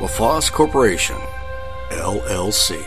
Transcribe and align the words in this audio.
LaFosse 0.00 0.50
Corporation, 0.50 1.18
LLC. 1.90 2.82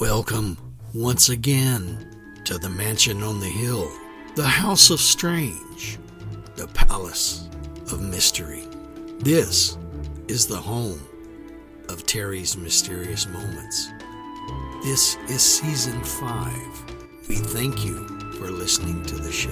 Welcome 0.00 0.56
once 0.94 1.28
again 1.28 2.40
to 2.46 2.56
the 2.56 2.70
mansion 2.70 3.22
on 3.22 3.40
the 3.40 3.46
hill, 3.46 3.92
the 4.36 4.42
House 4.42 4.88
of 4.88 5.00
Strange, 5.00 5.98
the 6.56 6.66
Palace 6.68 7.50
of 7.92 8.00
Mystery. 8.00 8.66
This 9.18 9.76
is 10.28 10.46
the 10.46 10.56
home 10.56 11.02
of 11.90 12.06
Terry's 12.06 12.56
Mysterious 12.56 13.28
Moments. 13.28 13.90
This 14.84 15.16
is 15.30 15.40
season 15.40 15.98
five. 16.04 16.84
We 17.26 17.36
thank 17.36 17.86
you 17.86 18.06
for 18.32 18.50
listening 18.50 19.02
to 19.06 19.14
the 19.14 19.32
show. 19.32 19.48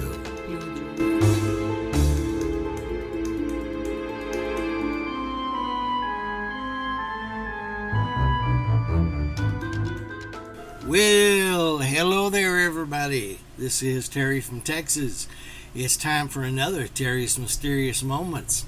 Well, 10.85 11.79
hello 11.79 12.29
there, 12.29 12.59
everybody. 12.59 13.39
This 13.57 13.81
is 13.81 14.07
Terry 14.07 14.39
from 14.39 14.61
Texas. 14.61 15.27
It's 15.73 15.97
time 15.97 16.27
for 16.27 16.43
another 16.43 16.87
Terry's 16.87 17.39
Mysterious 17.39 18.03
Moments. 18.03 18.67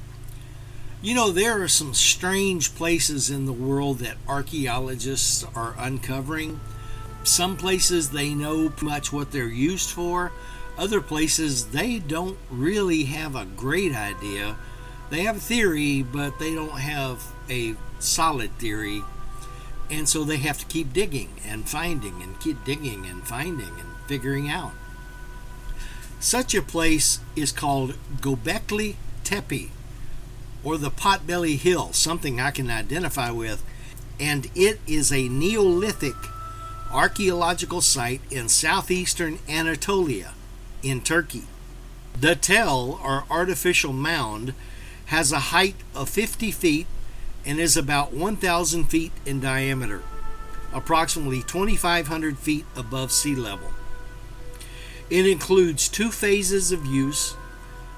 You 1.05 1.13
know, 1.13 1.29
there 1.29 1.61
are 1.61 1.67
some 1.67 1.93
strange 1.93 2.73
places 2.73 3.29
in 3.29 3.45
the 3.45 3.53
world 3.53 3.99
that 3.99 4.17
archaeologists 4.27 5.45
are 5.53 5.75
uncovering. 5.77 6.59
Some 7.23 7.57
places 7.57 8.09
they 8.09 8.33
know 8.33 8.73
much 8.81 9.13
what 9.13 9.31
they're 9.31 9.45
used 9.45 9.91
for, 9.91 10.31
other 10.79 11.01
places 11.01 11.67
they 11.67 11.99
don't 11.99 12.39
really 12.49 13.03
have 13.03 13.35
a 13.35 13.45
great 13.45 13.93
idea. 13.93 14.55
They 15.11 15.21
have 15.21 15.37
a 15.37 15.39
theory, 15.39 16.01
but 16.01 16.39
they 16.39 16.55
don't 16.55 16.79
have 16.79 17.23
a 17.51 17.75
solid 17.99 18.57
theory 18.57 19.03
and 19.91 20.09
so 20.09 20.23
they 20.23 20.37
have 20.37 20.57
to 20.57 20.65
keep 20.65 20.91
digging 20.91 21.29
and 21.47 21.69
finding 21.69 22.23
and 22.23 22.39
keep 22.39 22.65
digging 22.65 23.05
and 23.05 23.27
finding 23.27 23.69
and 23.79 23.95
figuring 24.07 24.49
out. 24.49 24.71
Such 26.19 26.55
a 26.55 26.63
place 26.63 27.19
is 27.35 27.51
called 27.51 27.93
Gobekli 28.21 28.95
Tepe 29.23 29.69
or 30.65 30.77
the 30.77 30.91
Potbelly 30.91 31.57
Hill, 31.57 31.93
something 31.93 32.41
I 32.41 32.51
can 32.51 32.69
identify 32.69 33.29
with, 33.29 33.63
and 34.19 34.49
it 34.55 34.79
is 34.87 35.13
a 35.13 35.29
Neolithic 35.29 36.15
archaeological 36.91 37.81
site 37.81 38.21
in 38.31 38.49
southeastern 38.49 39.39
Anatolia 39.47 40.33
in 40.81 41.01
Turkey. 41.01 41.43
The 42.19 42.35
tell, 42.35 42.99
or 43.03 43.25
artificial 43.29 43.93
mound, 43.93 44.53
has 45.07 45.31
a 45.31 45.51
height 45.51 45.75
of 45.93 46.09
50 46.09 46.51
feet 46.51 46.87
and 47.45 47.59
is 47.59 47.77
about 47.77 48.13
1,000 48.13 48.85
feet 48.85 49.11
in 49.25 49.39
diameter, 49.39 50.01
approximately 50.73 51.43
2,500 51.43 52.39
feet 52.39 52.65
above 52.75 53.11
sea 53.11 53.35
level. 53.35 53.69
It 55.09 55.27
includes 55.27 55.87
two 55.87 56.09
phases 56.09 56.71
of 56.71 56.85
use, 56.85 57.35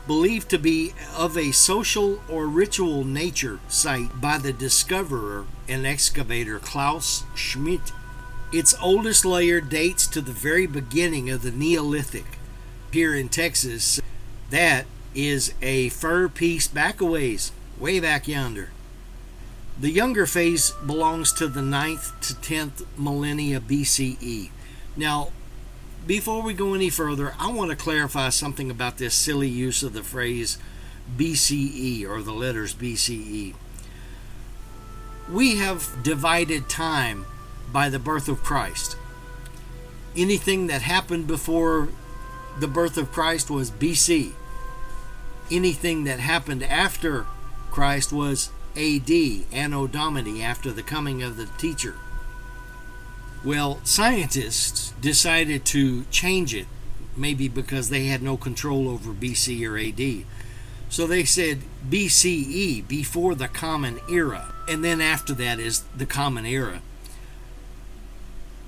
believed 0.07 0.49
to 0.49 0.57
be 0.57 0.93
of 1.15 1.37
a 1.37 1.51
social 1.51 2.21
or 2.29 2.47
ritual 2.47 3.03
nature 3.03 3.59
site 3.67 4.19
by 4.19 4.37
the 4.37 4.53
discoverer 4.53 5.45
and 5.67 5.85
excavator 5.85 6.59
Klaus 6.59 7.23
Schmidt. 7.35 7.91
Its 8.51 8.73
oldest 8.81 9.25
layer 9.25 9.59
dates 9.59 10.07
to 10.07 10.21
the 10.21 10.31
very 10.31 10.65
beginning 10.65 11.29
of 11.29 11.41
the 11.41 11.51
Neolithic. 11.51 12.39
Here 12.91 13.13
in 13.13 13.27
Texas, 13.27 13.99
that 14.49 14.85
is 15.13 15.53
a 15.61 15.89
fur 15.89 16.29
piece 16.29 16.67
back 16.67 17.01
a 17.01 17.05
ways, 17.05 17.51
way 17.77 17.99
back 17.99 18.27
yonder. 18.27 18.69
The 19.79 19.91
younger 19.91 20.25
phase 20.25 20.71
belongs 20.85 21.33
to 21.33 21.47
the 21.47 21.61
9th 21.61 22.19
to 22.21 22.33
10th 22.33 22.85
millennia 22.97 23.59
BCE. 23.59 24.49
Now, 24.95 25.29
before 26.07 26.41
we 26.41 26.53
go 26.53 26.73
any 26.73 26.89
further, 26.89 27.35
I 27.37 27.51
want 27.51 27.69
to 27.69 27.75
clarify 27.75 28.29
something 28.29 28.71
about 28.71 28.97
this 28.97 29.13
silly 29.13 29.49
use 29.49 29.83
of 29.83 29.91
the 29.93 30.03
phrase 30.03 30.57
BCE 31.17 32.07
or 32.07 32.21
the 32.21 32.31
letters 32.31 32.73
BCE. 32.73 33.53
We 35.29 35.57
have 35.57 36.01
divided 36.03 36.69
time 36.69 37.25
by 37.71 37.89
the 37.89 37.99
birth 37.99 38.29
of 38.29 38.41
Christ. 38.41 38.95
Anything 40.15 40.67
that 40.67 40.81
happened 40.81 41.27
before 41.27 41.89
the 42.59 42.67
birth 42.67 42.97
of 42.97 43.11
Christ 43.11 43.49
was 43.49 43.69
BC. 43.69 44.31
Anything 45.51 46.05
that 46.05 46.19
happened 46.19 46.63
after 46.63 47.25
Christ 47.69 48.13
was 48.13 48.49
AD, 48.77 49.11
Anno 49.51 49.87
Domini, 49.87 50.41
after 50.41 50.71
the 50.71 50.83
coming 50.83 51.21
of 51.21 51.35
the 51.35 51.47
teacher. 51.57 51.95
Well, 53.43 53.79
scientists 53.83 54.93
decided 54.99 55.65
to 55.65 56.05
change 56.05 56.53
it, 56.53 56.67
maybe 57.15 57.47
because 57.47 57.89
they 57.89 58.05
had 58.05 58.21
no 58.21 58.35
control 58.37 58.89
over 58.89 59.11
BC 59.11 59.65
or 59.67 59.77
AD. 59.77 60.25
So 60.89 61.05
they 61.05 61.23
said 61.23 61.59
BCE, 61.89 62.87
before 62.87 63.35
the 63.35 63.47
Common 63.47 63.99
Era, 64.09 64.53
and 64.67 64.83
then 64.83 65.01
after 65.01 65.33
that 65.33 65.59
is 65.59 65.83
the 65.95 66.05
Common 66.05 66.45
Era. 66.45 66.81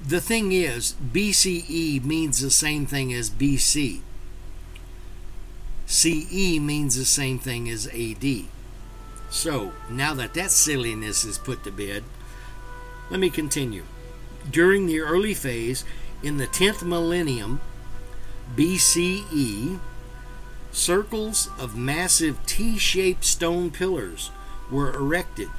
The 0.05 0.21
thing 0.21 0.51
is, 0.51 0.95
BCE 1.13 2.03
means 2.03 2.39
the 2.39 2.51
same 2.51 2.85
thing 2.85 3.13
as 3.13 3.29
BC. 3.29 4.01
CE 5.85 6.59
means 6.59 6.95
the 6.95 7.05
same 7.05 7.39
thing 7.39 7.69
as 7.69 7.87
AD. 7.87 8.45
So, 9.29 9.73
now 9.89 10.13
that 10.13 10.33
that 10.35 10.51
silliness 10.51 11.25
is 11.25 11.37
put 11.37 11.63
to 11.63 11.71
bed, 11.71 12.03
let 13.09 13.19
me 13.19 13.29
continue. 13.29 13.83
During 14.51 14.87
the 14.87 14.99
early 14.99 15.33
phase, 15.33 15.83
in 16.23 16.37
the 16.37 16.47
10th 16.47 16.83
millennium 16.83 17.61
BCE, 18.55 19.79
circles 20.71 21.49
of 21.59 21.77
massive 21.77 22.43
T 22.45 22.77
shaped 22.77 23.25
stone 23.25 23.69
pillars 23.69 24.31
were 24.71 24.93
erected 24.93 25.49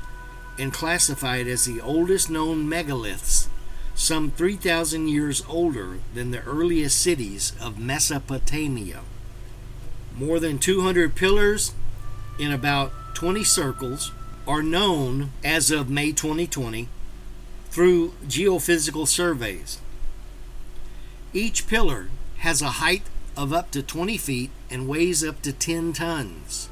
and 0.58 0.72
classified 0.72 1.46
as 1.46 1.64
the 1.64 1.80
oldest 1.80 2.30
known 2.30 2.68
megaliths, 2.68 3.48
some 3.94 4.30
3,000 4.30 5.08
years 5.08 5.42
older 5.48 5.98
than 6.14 6.30
the 6.30 6.42
earliest 6.42 7.00
cities 7.00 7.52
of 7.60 7.78
Mesopotamia. 7.78 9.00
More 10.16 10.40
than 10.40 10.58
200 10.58 11.14
pillars 11.14 11.72
in 12.38 12.52
about 12.52 12.92
20 13.14 13.44
circles 13.44 14.12
are 14.46 14.62
known 14.62 15.30
as 15.44 15.70
of 15.70 15.88
May 15.88 16.12
2020 16.12 16.88
through 17.70 18.10
geophysical 18.26 19.06
surveys. 19.06 19.78
Each 21.33 21.66
pillar 21.66 22.09
has 22.39 22.60
a 22.60 22.78
height 22.83 23.03
of 23.36 23.53
up 23.53 23.71
to 23.71 23.83
20 23.83 24.16
feet 24.18 24.50
and 24.71 24.89
weighs 24.89 25.22
up 25.24 25.41
to 25.42 25.53
10 25.53 25.92
tons. 25.92 26.68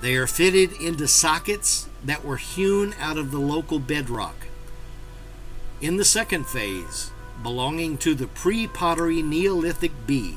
They 0.00 0.14
are 0.14 0.26
fitted 0.26 0.72
into 0.80 1.08
sockets 1.08 1.88
that 2.04 2.24
were 2.24 2.36
hewn 2.36 2.94
out 3.00 3.18
of 3.18 3.30
the 3.30 3.40
local 3.40 3.80
bedrock. 3.80 4.46
In 5.80 5.96
the 5.96 6.04
second 6.04 6.46
phase, 6.46 7.10
belonging 7.42 7.98
to 7.98 8.14
the 8.14 8.26
pre 8.26 8.66
pottery 8.66 9.22
Neolithic 9.22 9.92
B, 10.06 10.36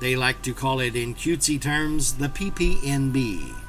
they 0.00 0.16
like 0.16 0.42
to 0.42 0.52
call 0.52 0.80
it 0.80 0.96
in 0.96 1.14
cutesy 1.14 1.60
terms 1.60 2.14
the 2.14 2.28
PPNB. 2.28 3.61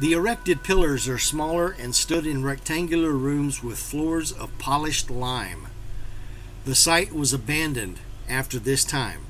The 0.00 0.14
erected 0.14 0.62
pillars 0.62 1.06
are 1.08 1.18
smaller 1.18 1.76
and 1.78 1.94
stood 1.94 2.26
in 2.26 2.42
rectangular 2.42 3.12
rooms 3.12 3.62
with 3.62 3.78
floors 3.78 4.32
of 4.32 4.56
polished 4.58 5.10
lime. 5.10 5.66
The 6.64 6.74
site 6.74 7.12
was 7.12 7.34
abandoned 7.34 7.98
after 8.26 8.58
this 8.58 8.82
time. 8.82 9.20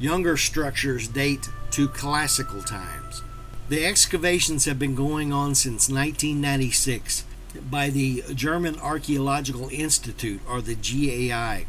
Younger 0.00 0.36
structures 0.36 1.06
date 1.06 1.48
to 1.70 1.86
classical 1.86 2.62
times. 2.62 3.22
The 3.68 3.86
excavations 3.86 4.64
have 4.64 4.80
been 4.80 4.96
going 4.96 5.32
on 5.32 5.54
since 5.54 5.88
1996, 5.88 7.24
by 7.70 7.90
the 7.90 8.24
German 8.34 8.76
Archaeological 8.80 9.68
Institute, 9.68 10.40
or 10.48 10.60
the 10.60 10.74
GAI. 10.74 11.66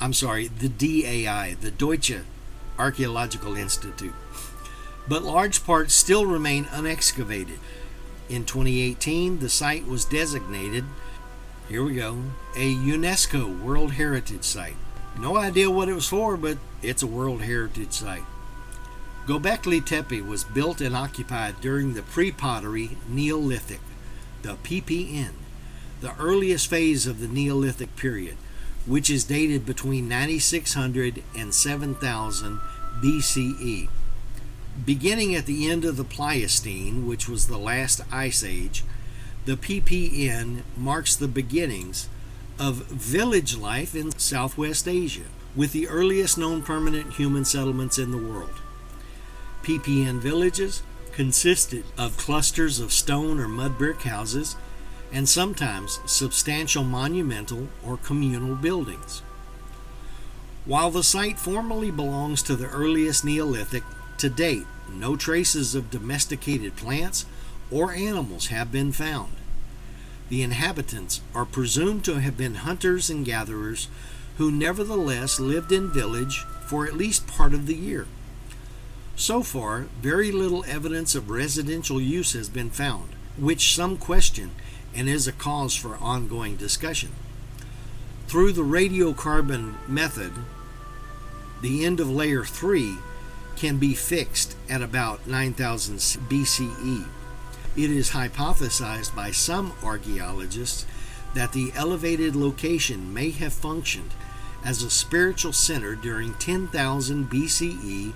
I'm 0.00 0.14
sorry, 0.14 0.48
the 0.48 0.70
DAI, 0.70 1.56
the 1.60 1.70
Deutsche 1.70 2.22
Archaeological 2.78 3.54
Institute. 3.54 4.14
But 5.08 5.22
large 5.22 5.64
parts 5.64 5.94
still 5.94 6.26
remain 6.26 6.64
unexcavated. 6.66 7.58
In 8.28 8.44
2018, 8.44 9.38
the 9.38 9.48
site 9.48 9.86
was 9.86 10.04
designated, 10.04 10.84
here 11.68 11.84
we 11.84 11.94
go, 11.94 12.22
a 12.56 12.74
UNESCO 12.74 13.60
World 13.60 13.92
Heritage 13.92 14.44
Site. 14.44 14.76
No 15.18 15.36
idea 15.36 15.70
what 15.70 15.88
it 15.88 15.94
was 15.94 16.08
for, 16.08 16.36
but 16.36 16.58
it's 16.82 17.02
a 17.02 17.06
World 17.06 17.42
Heritage 17.42 17.92
Site. 17.92 18.24
Gobekli 19.26 19.84
Tepe 19.84 20.22
was 20.22 20.44
built 20.44 20.80
and 20.80 20.94
occupied 20.94 21.60
during 21.60 21.94
the 21.94 22.02
pre 22.02 22.30
pottery 22.30 22.96
Neolithic, 23.08 23.80
the 24.42 24.54
PPN, 24.62 25.32
the 26.00 26.14
earliest 26.18 26.68
phase 26.68 27.06
of 27.06 27.20
the 27.20 27.26
Neolithic 27.26 27.96
period, 27.96 28.36
which 28.86 29.10
is 29.10 29.24
dated 29.24 29.66
between 29.66 30.08
9600 30.08 31.22
and 31.36 31.52
7000 31.52 32.60
BCE. 33.02 33.88
Beginning 34.84 35.34
at 35.34 35.46
the 35.46 35.70
end 35.70 35.84
of 35.84 35.96
the 35.96 36.04
Pleistocene, 36.04 37.06
which 37.06 37.28
was 37.28 37.46
the 37.46 37.58
last 37.58 38.00
ice 38.12 38.44
age, 38.44 38.84
the 39.46 39.56
PPN 39.56 40.62
marks 40.76 41.16
the 41.16 41.28
beginnings 41.28 42.08
of 42.58 42.86
village 42.86 43.56
life 43.56 43.94
in 43.94 44.18
Southwest 44.18 44.86
Asia, 44.86 45.26
with 45.54 45.72
the 45.72 45.88
earliest 45.88 46.36
known 46.36 46.62
permanent 46.62 47.14
human 47.14 47.44
settlements 47.44 47.98
in 47.98 48.10
the 48.10 48.18
world. 48.18 48.60
PPN 49.62 50.18
villages 50.18 50.82
consisted 51.12 51.84
of 51.96 52.18
clusters 52.18 52.78
of 52.78 52.92
stone 52.92 53.40
or 53.40 53.48
mud 53.48 53.78
brick 53.78 54.02
houses 54.02 54.56
and 55.10 55.26
sometimes 55.26 56.00
substantial 56.04 56.84
monumental 56.84 57.68
or 57.84 57.96
communal 57.96 58.54
buildings. 58.54 59.22
While 60.66 60.90
the 60.90 61.02
site 61.02 61.38
formally 61.38 61.90
belongs 61.90 62.42
to 62.42 62.56
the 62.56 62.68
earliest 62.68 63.24
Neolithic, 63.24 63.84
to 64.18 64.28
date 64.28 64.66
no 64.92 65.16
traces 65.16 65.74
of 65.74 65.90
domesticated 65.90 66.76
plants 66.76 67.26
or 67.70 67.92
animals 67.92 68.48
have 68.48 68.70
been 68.70 68.92
found. 68.92 69.32
The 70.28 70.42
inhabitants 70.42 71.20
are 71.34 71.44
presumed 71.44 72.04
to 72.04 72.20
have 72.20 72.36
been 72.36 72.56
hunters 72.56 73.10
and 73.10 73.24
gatherers 73.24 73.88
who 74.38 74.50
nevertheless 74.50 75.40
lived 75.40 75.72
in 75.72 75.92
village 75.92 76.44
for 76.66 76.86
at 76.86 76.96
least 76.96 77.26
part 77.26 77.54
of 77.54 77.66
the 77.66 77.74
year. 77.74 78.06
So 79.14 79.42
far, 79.42 79.86
very 80.02 80.30
little 80.30 80.64
evidence 80.66 81.14
of 81.14 81.30
residential 81.30 82.00
use 82.00 82.32
has 82.34 82.48
been 82.48 82.70
found, 82.70 83.10
which 83.38 83.74
some 83.74 83.96
question 83.96 84.50
and 84.94 85.08
is 85.08 85.26
a 85.26 85.32
cause 85.32 85.74
for 85.74 85.96
ongoing 85.96 86.56
discussion. 86.56 87.10
Through 88.26 88.52
the 88.52 88.62
radiocarbon 88.62 89.88
method, 89.88 90.32
the 91.62 91.84
end 91.84 92.00
of 92.00 92.10
layer 92.10 92.44
3 92.44 92.98
can 93.56 93.78
be 93.78 93.94
fixed 93.94 94.56
at 94.68 94.82
about 94.82 95.26
9000 95.26 95.96
BCE. 95.96 97.06
It 97.76 97.90
is 97.90 98.10
hypothesized 98.10 99.14
by 99.14 99.30
some 99.30 99.72
archaeologists 99.82 100.86
that 101.34 101.52
the 101.52 101.72
elevated 101.74 102.34
location 102.36 103.12
may 103.12 103.30
have 103.30 103.52
functioned 103.52 104.12
as 104.64 104.82
a 104.82 104.90
spiritual 104.90 105.52
center 105.52 105.94
during 105.94 106.34
10,000 106.34 107.30
BCE 107.30 108.12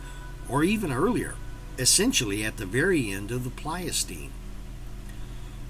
or 0.49 0.65
even 0.65 0.93
earlier, 0.93 1.35
essentially 1.79 2.45
at 2.45 2.57
the 2.57 2.67
very 2.67 3.11
end 3.11 3.31
of 3.31 3.45
the 3.45 3.51
Pleistocene. 3.51 4.33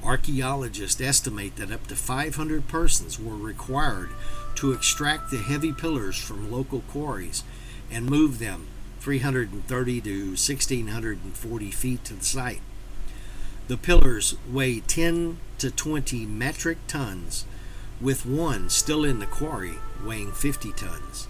Archaeologists 0.02 1.00
estimate 1.00 1.56
that 1.56 1.70
up 1.70 1.86
to 1.88 1.96
500 1.96 2.68
persons 2.68 3.20
were 3.20 3.36
required 3.36 4.10
to 4.54 4.72
extract 4.72 5.30
the 5.30 5.38
heavy 5.38 5.72
pillars 5.72 6.16
from 6.16 6.50
local 6.50 6.80
quarries 6.88 7.44
and 7.90 8.06
move 8.06 8.38
them 8.38 8.66
330 9.00 10.00
to 10.02 10.26
1640 10.30 11.70
feet 11.70 12.04
to 12.04 12.14
the 12.14 12.24
site. 12.24 12.60
The 13.68 13.76
pillars 13.76 14.36
weigh 14.50 14.80
10 14.80 15.38
to 15.58 15.70
20 15.70 16.26
metric 16.26 16.78
tons, 16.86 17.44
with 18.00 18.24
one 18.26 18.70
still 18.70 19.04
in 19.04 19.18
the 19.18 19.26
quarry 19.26 19.74
weighing 20.04 20.32
50 20.32 20.72
tons, 20.72 21.28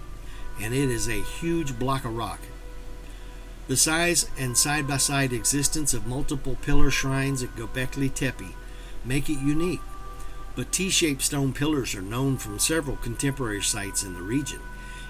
and 0.61 0.73
it 0.73 0.89
is 0.89 1.07
a 1.07 1.21
huge 1.21 1.77
block 1.77 2.05
of 2.05 2.15
rock 2.15 2.39
the 3.71 3.77
size 3.77 4.29
and 4.37 4.57
side 4.57 4.85
by 4.85 4.97
side 4.97 5.31
existence 5.31 5.93
of 5.93 6.05
multiple 6.05 6.57
pillar 6.61 6.91
shrines 6.91 7.41
at 7.41 7.55
Göbekli 7.55 8.13
Tepe 8.13 8.53
make 9.05 9.29
it 9.29 9.39
unique, 9.39 9.79
but 10.57 10.73
T 10.73 10.89
shaped 10.89 11.21
stone 11.21 11.53
pillars 11.53 11.95
are 11.95 12.01
known 12.01 12.35
from 12.35 12.59
several 12.59 12.97
contemporary 12.97 13.61
sites 13.61 14.03
in 14.03 14.13
the 14.13 14.21
region, 14.21 14.59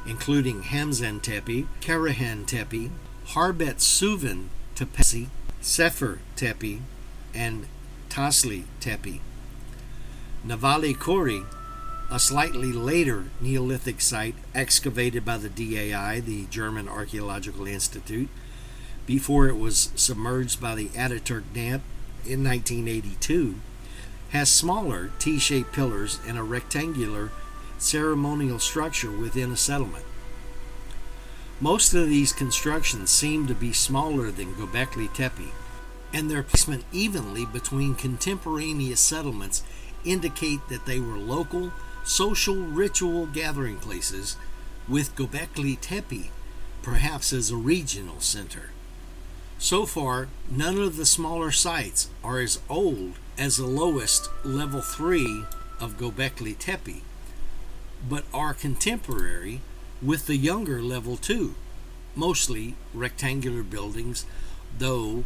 including 0.06 0.64
Hamzan 0.64 1.22
Tepe, 1.22 1.68
Karahan 1.82 2.46
Tepe, 2.46 2.92
Harbet 3.28 3.78
Suvin 3.78 4.48
Tepesi, 4.76 5.28
Sefer 5.62 6.20
Tepe, 6.36 6.82
and 7.34 7.68
Tasli 8.10 8.64
Tepe. 8.80 9.22
Nevali 10.46 10.98
Cori, 10.98 11.44
a 12.10 12.20
slightly 12.20 12.72
later 12.74 13.26
Neolithic 13.40 14.02
site 14.02 14.36
excavated 14.54 15.24
by 15.24 15.38
the 15.38 15.50
DAI, 15.50 16.20
the 16.20 16.46
German 16.48 16.90
Archaeological 16.90 17.68
Institute, 17.68 18.28
before 19.06 19.48
it 19.48 19.58
was 19.58 19.92
submerged 19.96 20.60
by 20.60 20.76
the 20.76 20.90
Ataturk 20.90 21.44
Dam 21.54 21.82
in 22.26 22.44
1982, 22.44 23.56
has 24.32 24.52
smaller 24.52 25.12
T 25.20 25.38
shaped 25.38 25.74
pillars 25.74 26.20
and 26.28 26.38
a 26.38 26.44
rectangular 26.44 27.32
ceremonial 27.82 28.60
structure 28.60 29.12
within 29.12 29.52
a 29.52 29.58
settlement. 29.58 30.06
Most 31.60 31.94
of 31.94 32.10
these 32.10 32.34
constructions 32.34 33.10
seem 33.10 33.48
to 33.48 33.54
be 33.54 33.74
smaller 33.74 34.32
than 34.32 34.56
Göbekli 34.56 35.14
Tepe, 35.14 35.52
and 36.14 36.30
their 36.30 36.44
placement 36.44 36.84
evenly 36.92 37.46
between 37.46 37.96
contemporaneous 37.96 39.00
settlements 39.00 39.64
indicate 40.04 40.68
that 40.70 40.86
they 40.86 41.00
were 41.00 41.18
local, 41.18 41.72
social 42.04 42.56
ritual 42.56 43.28
gathering 43.28 43.78
places, 43.78 44.38
with 44.88 45.16
Göbekli 45.16 45.80
Tepe 45.80 46.32
perhaps 46.82 47.32
as 47.32 47.52
a 47.52 47.56
regional 47.56 48.20
center. 48.20 48.72
So 49.60 49.86
far, 49.86 50.28
none 50.50 50.80
of 50.80 50.98
the 50.98 51.06
smaller 51.06 51.52
sites 51.52 52.10
are 52.24 52.40
as 52.40 52.60
old 52.68 53.14
as 53.38 53.58
the 53.58 53.68
lowest 53.68 54.30
level 54.44 54.82
3 54.82 55.46
of 55.80 55.98
Göbekli 55.98 56.58
Tepe, 56.58 57.04
but 58.08 58.24
are 58.34 58.54
contemporary 58.54 59.62
with 60.02 60.28
the 60.28 60.36
younger 60.36 60.82
level 60.82 61.18
2, 61.18 61.56
mostly 62.16 62.76
rectangular 62.94 63.64
buildings, 63.64 64.26
though 64.78 65.24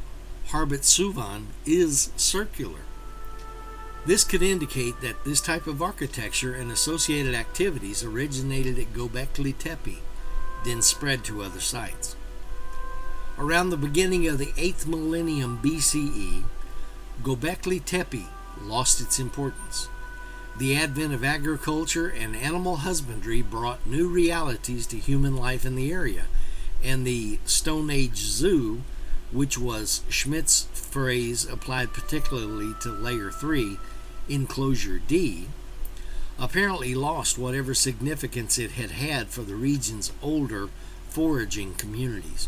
Harbet 0.49 0.81
Suvan 0.81 1.45
is 1.65 2.11
circular. 2.15 2.81
This 4.05 4.23
could 4.23 4.43
indicate 4.43 5.01
that 5.01 5.23
this 5.25 5.41
type 5.41 5.65
of 5.65 5.81
architecture 5.81 6.53
and 6.53 6.71
associated 6.71 7.33
activities 7.33 8.03
originated 8.03 8.77
at 8.77 8.93
Göbekli 8.93 9.57
Tepe, 9.57 9.97
then 10.63 10.81
spread 10.83 11.23
to 11.23 11.41
other 11.41 11.59
sites. 11.59 12.15
Around 13.37 13.69
the 13.69 13.77
beginning 13.77 14.27
of 14.27 14.37
the 14.37 14.53
8th 14.53 14.85
millennium 14.85 15.59
BCE, 15.63 16.43
Gobekli 17.23 17.83
Tepe 17.83 18.27
lost 18.61 19.01
its 19.01 19.19
importance. 19.19 19.89
The 20.57 20.77
advent 20.77 21.13
of 21.13 21.21
agriculture 21.21 22.07
and 22.07 22.33
animal 22.33 22.77
husbandry 22.77 23.41
brought 23.41 23.85
new 23.85 24.07
realities 24.07 24.87
to 24.87 24.97
human 24.97 25.35
life 25.35 25.65
in 25.65 25.75
the 25.75 25.91
area, 25.91 26.27
and 26.81 27.05
the 27.05 27.39
Stone 27.43 27.89
Age 27.89 28.15
Zoo, 28.15 28.83
which 29.33 29.57
was 29.57 30.03
Schmidt's 30.07 30.67
phrase 30.71 31.43
applied 31.43 31.91
particularly 31.91 32.73
to 32.81 32.89
Layer 32.89 33.31
3, 33.31 33.77
Enclosure 34.29 34.99
D, 34.99 35.49
apparently 36.39 36.95
lost 36.95 37.37
whatever 37.37 37.73
significance 37.73 38.57
it 38.57 38.71
had 38.71 38.91
had 38.91 39.27
for 39.27 39.41
the 39.41 39.55
region's 39.55 40.13
older 40.21 40.69
foraging 41.09 41.73
communities. 41.73 42.47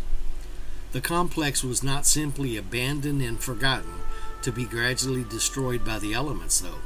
The 0.94 1.02
complex 1.02 1.62
was 1.62 1.84
not 1.84 2.06
simply 2.06 2.56
abandoned 2.56 3.22
and 3.22 3.38
forgotten 3.38 3.96
to 4.44 4.54
be 4.54 4.64
gradually 4.64 5.26
destroyed 5.26 5.84
by 5.84 6.00
the 6.00 6.14
elements, 6.14 6.62
though. 6.62 6.80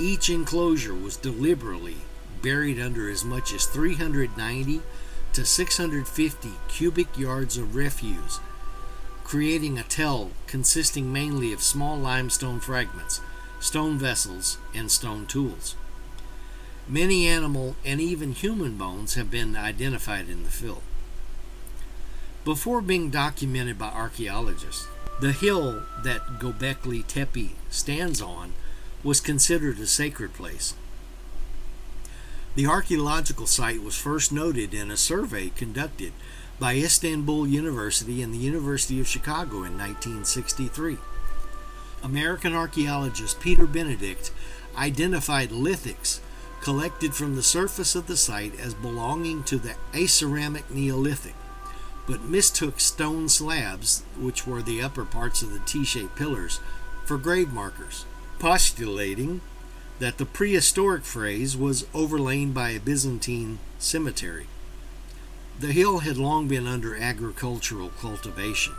Each 0.00 0.30
enclosure 0.30 0.94
was 0.94 1.16
deliberately 1.16 1.96
buried 2.40 2.78
under 2.78 3.10
as 3.10 3.24
much 3.24 3.52
as 3.52 3.66
390 3.66 4.80
to 5.32 5.44
650 5.44 6.50
cubic 6.68 7.18
yards 7.18 7.56
of 7.56 7.74
refuse, 7.74 8.38
creating 9.24 9.76
a 9.76 9.82
tell 9.82 10.30
consisting 10.46 11.12
mainly 11.12 11.52
of 11.52 11.62
small 11.62 11.96
limestone 11.98 12.60
fragments, 12.60 13.20
stone 13.58 13.98
vessels, 13.98 14.58
and 14.72 14.90
stone 14.90 15.26
tools. 15.26 15.74
Many 16.86 17.26
animal 17.26 17.74
and 17.84 18.00
even 18.00 18.32
human 18.32 18.78
bones 18.78 19.14
have 19.14 19.32
been 19.32 19.56
identified 19.56 20.28
in 20.28 20.44
the 20.44 20.50
fill. 20.50 20.82
Before 22.44 22.80
being 22.80 23.10
documented 23.10 23.78
by 23.78 23.88
archaeologists, 23.88 24.86
the 25.20 25.32
hill 25.32 25.82
that 26.04 26.38
Gobekli 26.38 27.04
Tepe 27.06 27.56
stands 27.68 28.22
on 28.22 28.54
was 29.02 29.20
considered 29.20 29.78
a 29.78 29.86
sacred 29.86 30.34
place. 30.34 30.74
The 32.54 32.66
archaeological 32.66 33.46
site 33.46 33.82
was 33.82 33.96
first 33.96 34.32
noted 34.32 34.74
in 34.74 34.90
a 34.90 34.96
survey 34.96 35.50
conducted 35.50 36.12
by 36.58 36.74
Istanbul 36.74 37.46
University 37.46 38.20
and 38.20 38.34
the 38.34 38.38
University 38.38 38.98
of 38.98 39.06
Chicago 39.06 39.62
in 39.62 39.78
1963. 39.78 40.98
American 42.02 42.54
archaeologist 42.54 43.38
Peter 43.38 43.66
Benedict 43.66 44.32
identified 44.76 45.50
lithics 45.50 46.20
collected 46.60 47.14
from 47.14 47.36
the 47.36 47.42
surface 47.42 47.94
of 47.94 48.08
the 48.08 48.16
site 48.16 48.58
as 48.58 48.74
belonging 48.74 49.44
to 49.44 49.58
the 49.58 49.74
Aceramic 49.92 50.68
Neolithic, 50.70 51.34
but 52.06 52.22
mistook 52.22 52.80
stone 52.80 53.28
slabs, 53.28 54.02
which 54.18 54.46
were 54.46 54.62
the 54.62 54.82
upper 54.82 55.04
parts 55.04 55.42
of 55.42 55.52
the 55.52 55.60
T 55.60 55.84
shaped 55.84 56.16
pillars, 56.16 56.58
for 57.04 57.18
grave 57.18 57.52
markers, 57.52 58.04
postulating 58.38 59.40
that 59.98 60.18
the 60.18 60.26
prehistoric 60.26 61.04
phrase 61.04 61.56
was 61.56 61.86
overlain 61.92 62.52
by 62.52 62.70
a 62.70 62.80
Byzantine 62.80 63.58
cemetery. 63.78 64.46
The 65.58 65.72
hill 65.72 66.00
had 66.00 66.16
long 66.16 66.46
been 66.46 66.66
under 66.68 66.96
agricultural 66.96 67.90
cultivation, 68.00 68.74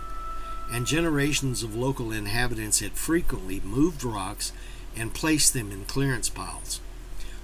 and 0.72 0.86
generations 0.86 1.62
of 1.62 1.76
local 1.76 2.12
inhabitants 2.12 2.80
had 2.80 2.94
frequently 2.94 3.60
moved 3.60 4.04
rocks 4.04 4.54
and 4.96 5.14
placed 5.14 5.54
them 5.54 5.72
in 5.72 5.86
clearance 5.86 6.30
piles, 6.30 6.80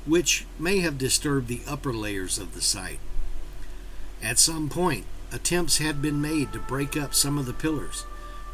which 0.06 0.46
may 0.58 0.80
have 0.80 0.98
disturbed 0.98 1.48
the 1.48 1.62
upper 1.68 1.94
layers 1.94 2.38
of 2.38 2.54
the 2.54 2.62
site. 2.62 3.00
At 4.24 4.40
some 4.40 4.70
point, 4.70 5.06
attempts 5.34 5.80
had 5.80 6.02
been 6.02 6.22
made 6.22 6.54
to 6.54 6.60
break 6.60 6.96
up 6.96 7.14
some 7.14 7.38
of 7.38 7.46
the 7.46 7.54
pillars, 7.54 8.06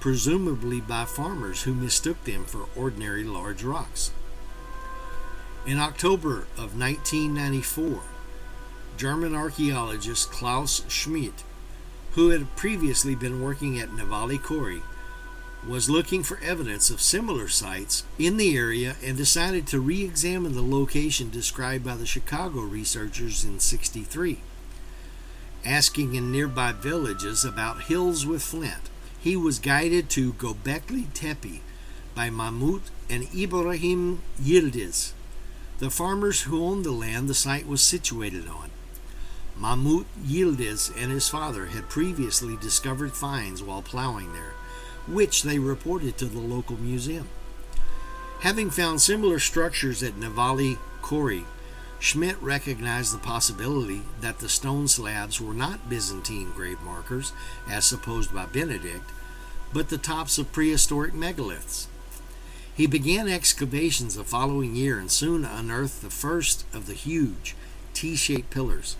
presumably 0.01 0.81
by 0.81 1.05
farmers 1.05 1.61
who 1.61 1.73
mistook 1.75 2.21
them 2.25 2.43
for 2.43 2.67
ordinary 2.75 3.23
large 3.23 3.63
rocks. 3.63 4.11
In 5.65 5.77
October 5.77 6.47
of 6.57 6.77
1994, 6.77 8.01
German 8.97 9.35
archaeologist 9.35 10.31
Klaus 10.31 10.83
Schmidt, 10.87 11.43
who 12.13 12.29
had 12.29 12.55
previously 12.55 13.13
been 13.13 13.43
working 13.43 13.79
at 13.79 13.91
Nevali 13.91 14.41
Cori, 14.41 14.81
was 15.67 15.87
looking 15.87 16.23
for 16.23 16.39
evidence 16.39 16.89
of 16.89 16.99
similar 16.99 17.47
sites 17.47 18.03
in 18.17 18.37
the 18.37 18.57
area 18.57 18.95
and 19.03 19.15
decided 19.15 19.67
to 19.67 19.79
re 19.79 20.03
examine 20.03 20.53
the 20.53 20.63
location 20.63 21.29
described 21.29 21.85
by 21.85 21.95
the 21.95 22.07
Chicago 22.07 22.61
researchers 22.61 23.45
in 23.45 23.59
63. 23.59 24.39
Asking 25.63 26.15
in 26.15 26.31
nearby 26.31 26.71
villages 26.71 27.45
about 27.45 27.83
hills 27.83 28.25
with 28.25 28.41
flint, 28.41 28.89
he 29.21 29.35
was 29.35 29.59
guided 29.59 30.09
to 30.09 30.33
Gobekli 30.33 31.05
Tepe 31.13 31.61
by 32.15 32.29
Mahmut 32.29 32.81
and 33.07 33.27
Ibrahim 33.35 34.21
Yildiz, 34.41 35.11
the 35.77 35.91
farmers 35.91 36.41
who 36.43 36.63
owned 36.63 36.83
the 36.83 36.91
land 36.91 37.29
the 37.29 37.35
site 37.35 37.67
was 37.67 37.81
situated 37.81 38.47
on. 38.47 38.71
Mahmut 39.59 40.05
Yildiz 40.25 40.91
and 40.97 41.11
his 41.11 41.29
father 41.29 41.67
had 41.67 41.87
previously 41.87 42.57
discovered 42.57 43.13
finds 43.13 43.61
while 43.61 43.83
plowing 43.83 44.33
there, 44.33 44.53
which 45.07 45.43
they 45.43 45.59
reported 45.59 46.17
to 46.17 46.25
the 46.25 46.39
local 46.39 46.77
museum. 46.77 47.29
Having 48.39 48.71
found 48.71 49.01
similar 49.01 49.37
structures 49.37 50.01
at 50.01 50.19
Nevali 50.19 50.79
Cori, 51.03 51.45
Schmidt 52.01 52.41
recognized 52.41 53.13
the 53.13 53.19
possibility 53.19 54.01
that 54.19 54.39
the 54.39 54.49
stone 54.49 54.89
slabs 54.89 55.39
were 55.39 55.53
not 55.53 55.87
Byzantine 55.87 56.51
grave 56.51 56.81
markers, 56.81 57.31
as 57.69 57.85
supposed 57.85 58.33
by 58.33 58.47
Benedict, 58.47 59.09
but 59.71 59.87
the 59.87 59.97
tops 59.97 60.37
of 60.37 60.51
prehistoric 60.51 61.13
megaliths. 61.13 61.85
He 62.75 62.87
began 62.87 63.29
excavations 63.29 64.15
the 64.15 64.25
following 64.25 64.75
year 64.75 64.99
and 64.99 65.09
soon 65.09 65.45
unearthed 65.45 66.01
the 66.01 66.09
first 66.09 66.65
of 66.73 66.87
the 66.87 66.93
huge 66.93 67.55
T 67.93 68.15
shaped 68.15 68.49
pillars 68.49 68.97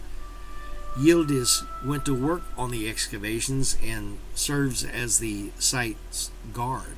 Yildiz 0.98 1.66
went 1.86 2.06
to 2.06 2.14
work 2.14 2.44
on 2.58 2.70
the 2.70 2.90
excavations 2.90 3.78
and 3.82 4.18
serves 4.36 4.84
as 4.84 5.20
the 5.20 5.52
site's 5.58 6.32
guard. 6.54 6.98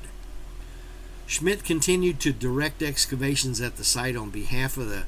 Schmidt 1.26 1.64
continued 1.64 2.20
to 2.20 2.32
direct 2.32 2.82
excavations 2.82 3.60
at 3.60 3.76
the 3.76 3.84
site 3.84 4.16
on 4.16 4.30
behalf 4.30 4.76
of 4.76 4.88
the 4.88 5.04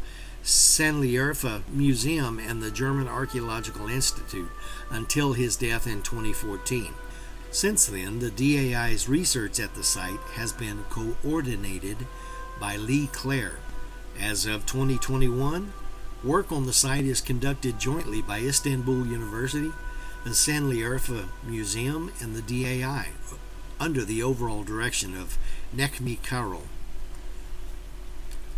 Sanliurfa 0.47 1.63
Museum 1.69 2.39
and 2.39 2.63
the 2.63 2.71
German 2.71 3.09
Archaeological 3.09 3.89
Institute 3.89 4.51
until 4.91 5.35
his 5.35 5.57
death 5.57 5.87
in 5.87 6.03
2014. 6.03 6.95
Since 7.51 7.87
then, 7.87 8.21
the 8.21 8.31
DAI's 8.31 9.09
research 9.09 9.61
at 9.61 9.75
the 9.75 9.85
site 9.85 10.21
has 10.35 10.53
been 10.53 10.85
coordinated 10.89 12.07
by 12.59 12.77
Lee 12.77 13.09
Clare. 13.13 13.59
As 14.19 14.47
of 14.47 14.65
2021, 14.67 15.73
Work 16.25 16.51
on 16.51 16.67
the 16.67 16.73
site 16.73 17.05
is 17.05 17.21
conducted 17.21 17.79
jointly 17.79 18.23
by 18.23 18.41
Istanbul 18.41 19.07
University, 19.07 19.71
the 20.25 20.31
Sanliurfa 20.31 21.29
Museum, 21.45 22.11
and 22.21 22.35
the 22.35 22.43
DAI, 22.43 23.11
under 23.79 24.05
the 24.05 24.25
overall 24.25 24.65
direction 24.65 25.17
of 25.17 25.39
Necmi 25.73 26.21
Karul. 26.23 26.63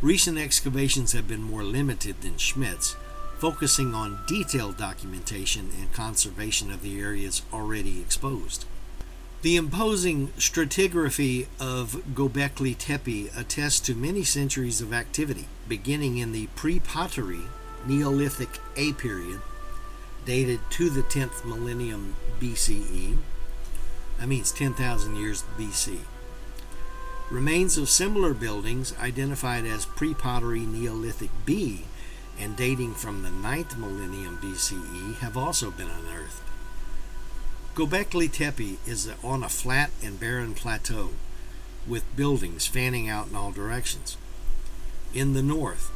Recent 0.00 0.38
excavations 0.38 1.10
have 1.10 1.26
been 1.26 1.42
more 1.42 1.64
limited 1.64 2.20
than 2.20 2.36
Schmidt's, 2.36 2.94
focusing 3.38 3.94
on 3.94 4.20
detailed 4.28 4.76
documentation 4.76 5.70
and 5.76 5.92
conservation 5.92 6.70
of 6.70 6.82
the 6.82 7.00
areas 7.00 7.42
already 7.52 8.00
exposed. 8.00 8.64
The 9.42 9.56
imposing 9.56 10.28
stratigraphy 10.38 11.48
of 11.58 12.00
Gobekli 12.14 12.78
Tepe 12.78 13.28
attests 13.36 13.80
to 13.86 13.96
many 13.96 14.22
centuries 14.22 14.80
of 14.80 14.92
activity, 14.92 15.46
beginning 15.66 16.18
in 16.18 16.30
the 16.30 16.46
pre 16.54 16.78
pottery 16.78 17.42
Neolithic 17.84 18.60
A 18.76 18.92
period, 18.92 19.40
dated 20.24 20.60
to 20.70 20.90
the 20.90 21.02
10th 21.02 21.44
millennium 21.44 22.14
BCE. 22.38 23.18
That 24.20 24.28
means 24.28 24.52
10,000 24.52 25.16
years 25.16 25.42
BC. 25.58 25.98
Remains 27.30 27.76
of 27.76 27.90
similar 27.90 28.32
buildings 28.32 28.94
identified 28.98 29.66
as 29.66 29.84
pre 29.84 30.14
pottery 30.14 30.60
Neolithic 30.60 31.30
B 31.44 31.84
and 32.40 32.56
dating 32.56 32.94
from 32.94 33.22
the 33.22 33.28
9th 33.28 33.76
millennium 33.76 34.38
BCE 34.38 35.16
have 35.16 35.36
also 35.36 35.70
been 35.70 35.90
unearthed. 35.90 36.42
Gobekli 37.74 38.32
Tepe 38.32 38.78
is 38.86 39.10
on 39.22 39.42
a 39.42 39.48
flat 39.50 39.90
and 40.02 40.18
barren 40.18 40.54
plateau 40.54 41.10
with 41.86 42.16
buildings 42.16 42.66
fanning 42.66 43.08
out 43.10 43.28
in 43.28 43.36
all 43.36 43.52
directions. 43.52 44.16
In 45.12 45.34
the 45.34 45.42
north, 45.42 45.90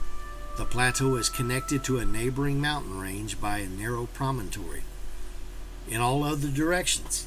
the 0.58 0.66
plateau 0.66 1.16
is 1.16 1.30
connected 1.30 1.82
to 1.84 1.98
a 1.98 2.04
neighboring 2.04 2.60
mountain 2.60 2.98
range 2.98 3.40
by 3.40 3.58
a 3.58 3.68
narrow 3.68 4.06
promontory. 4.12 4.82
In 5.88 6.00
all 6.00 6.24
other 6.24 6.48
directions, 6.48 7.26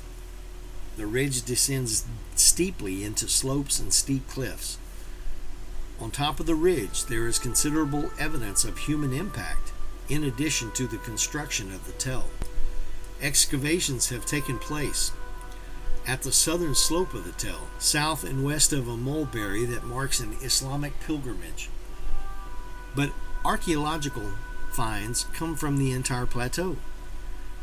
the 0.98 1.06
ridge 1.06 1.44
descends 1.44 2.06
steeply 2.36 3.04
into 3.04 3.28
slopes 3.28 3.80
and 3.80 3.94
steep 3.94 4.28
cliffs. 4.28 4.78
On 6.00 6.12
top 6.12 6.40
of 6.40 6.46
the 6.46 6.56
ridge, 6.56 7.06
there 7.06 7.28
is 7.28 7.40
considerable 7.40 8.12
evidence 8.20 8.66
of 8.66 8.78
human 8.78 9.14
impact, 9.14 9.72
in 10.10 10.24
addition 10.24 10.72
to 10.72 10.88
the 10.88 10.98
construction 10.98 11.72
of 11.72 11.86
the 11.86 11.94
tell 11.94 12.26
excavations 13.22 14.10
have 14.10 14.26
taken 14.26 14.58
place 14.58 15.12
at 16.08 16.22
the 16.22 16.32
southern 16.32 16.76
slope 16.76 17.14
of 17.14 17.26
the 17.26 17.32
Tell, 17.32 17.68
south 17.80 18.24
and 18.24 18.46
west 18.46 18.72
of 18.72 18.88
a 18.88 18.96
mulberry 18.96 19.66
that 19.66 19.84
marks 19.84 20.20
an 20.20 20.38
Islamic 20.42 21.00
pilgrimage. 21.00 21.70
But 22.96 23.12
archaeological 23.44 24.34
finds 24.72 25.24
come 25.34 25.56
from 25.56 25.78
the 25.78 25.92
entire 25.92 26.28
plateau. 26.28 26.78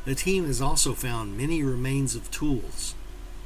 The 0.05 0.17
team 0.17 0.47
has 0.47 0.61
also 0.61 0.95
found 0.95 1.37
many 1.37 1.63
remains 1.63 2.17
of 2.17 2.31
tools. 2.33 2.97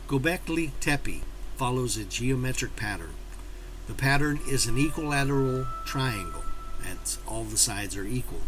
Gobekli 0.09 0.71
Tepe 0.79 1.23
follows 1.57 1.97
a 1.97 2.05
geometric 2.05 2.77
pattern. 2.77 3.15
The 3.89 3.95
pattern 3.95 4.39
is 4.49 4.67
an 4.67 4.79
equilateral 4.79 5.67
triangle, 5.85 6.45
that's 6.81 7.19
all 7.27 7.43
the 7.43 7.57
sides 7.57 7.97
are 7.97 8.05
equal, 8.05 8.43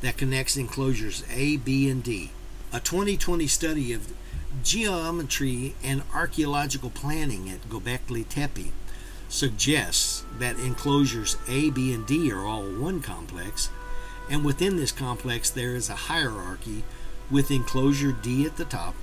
that 0.00 0.16
connects 0.16 0.56
enclosures 0.56 1.22
A, 1.30 1.58
B, 1.58 1.90
and 1.90 2.02
D. 2.02 2.30
A 2.72 2.80
2020 2.80 3.46
study 3.46 3.92
of 3.92 4.14
geometry 4.62 5.74
and 5.84 6.04
archaeological 6.14 6.88
planning 6.88 7.50
at 7.50 7.68
Gobekli 7.68 8.26
Tepe 8.26 8.72
suggests 9.28 10.24
that 10.38 10.58
enclosures 10.58 11.36
A, 11.46 11.68
B, 11.68 11.92
and 11.92 12.06
D 12.06 12.32
are 12.32 12.46
all 12.46 12.62
one 12.62 13.02
complex, 13.02 13.68
and 14.30 14.42
within 14.42 14.76
this 14.76 14.92
complex 14.92 15.50
there 15.50 15.76
is 15.76 15.90
a 15.90 16.06
hierarchy 16.08 16.82
with 17.30 17.50
enclosure 17.50 18.12
D 18.12 18.46
at 18.46 18.56
the 18.56 18.64
top, 18.64 18.94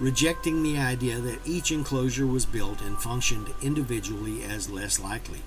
rejecting 0.00 0.62
the 0.62 0.78
idea 0.78 1.18
that 1.18 1.46
each 1.46 1.72
enclosure 1.72 2.26
was 2.26 2.46
built 2.46 2.80
and 2.80 2.98
functioned 2.98 3.52
individually 3.62 4.44
as 4.44 4.70
less 4.70 5.00
likely. 5.00 5.40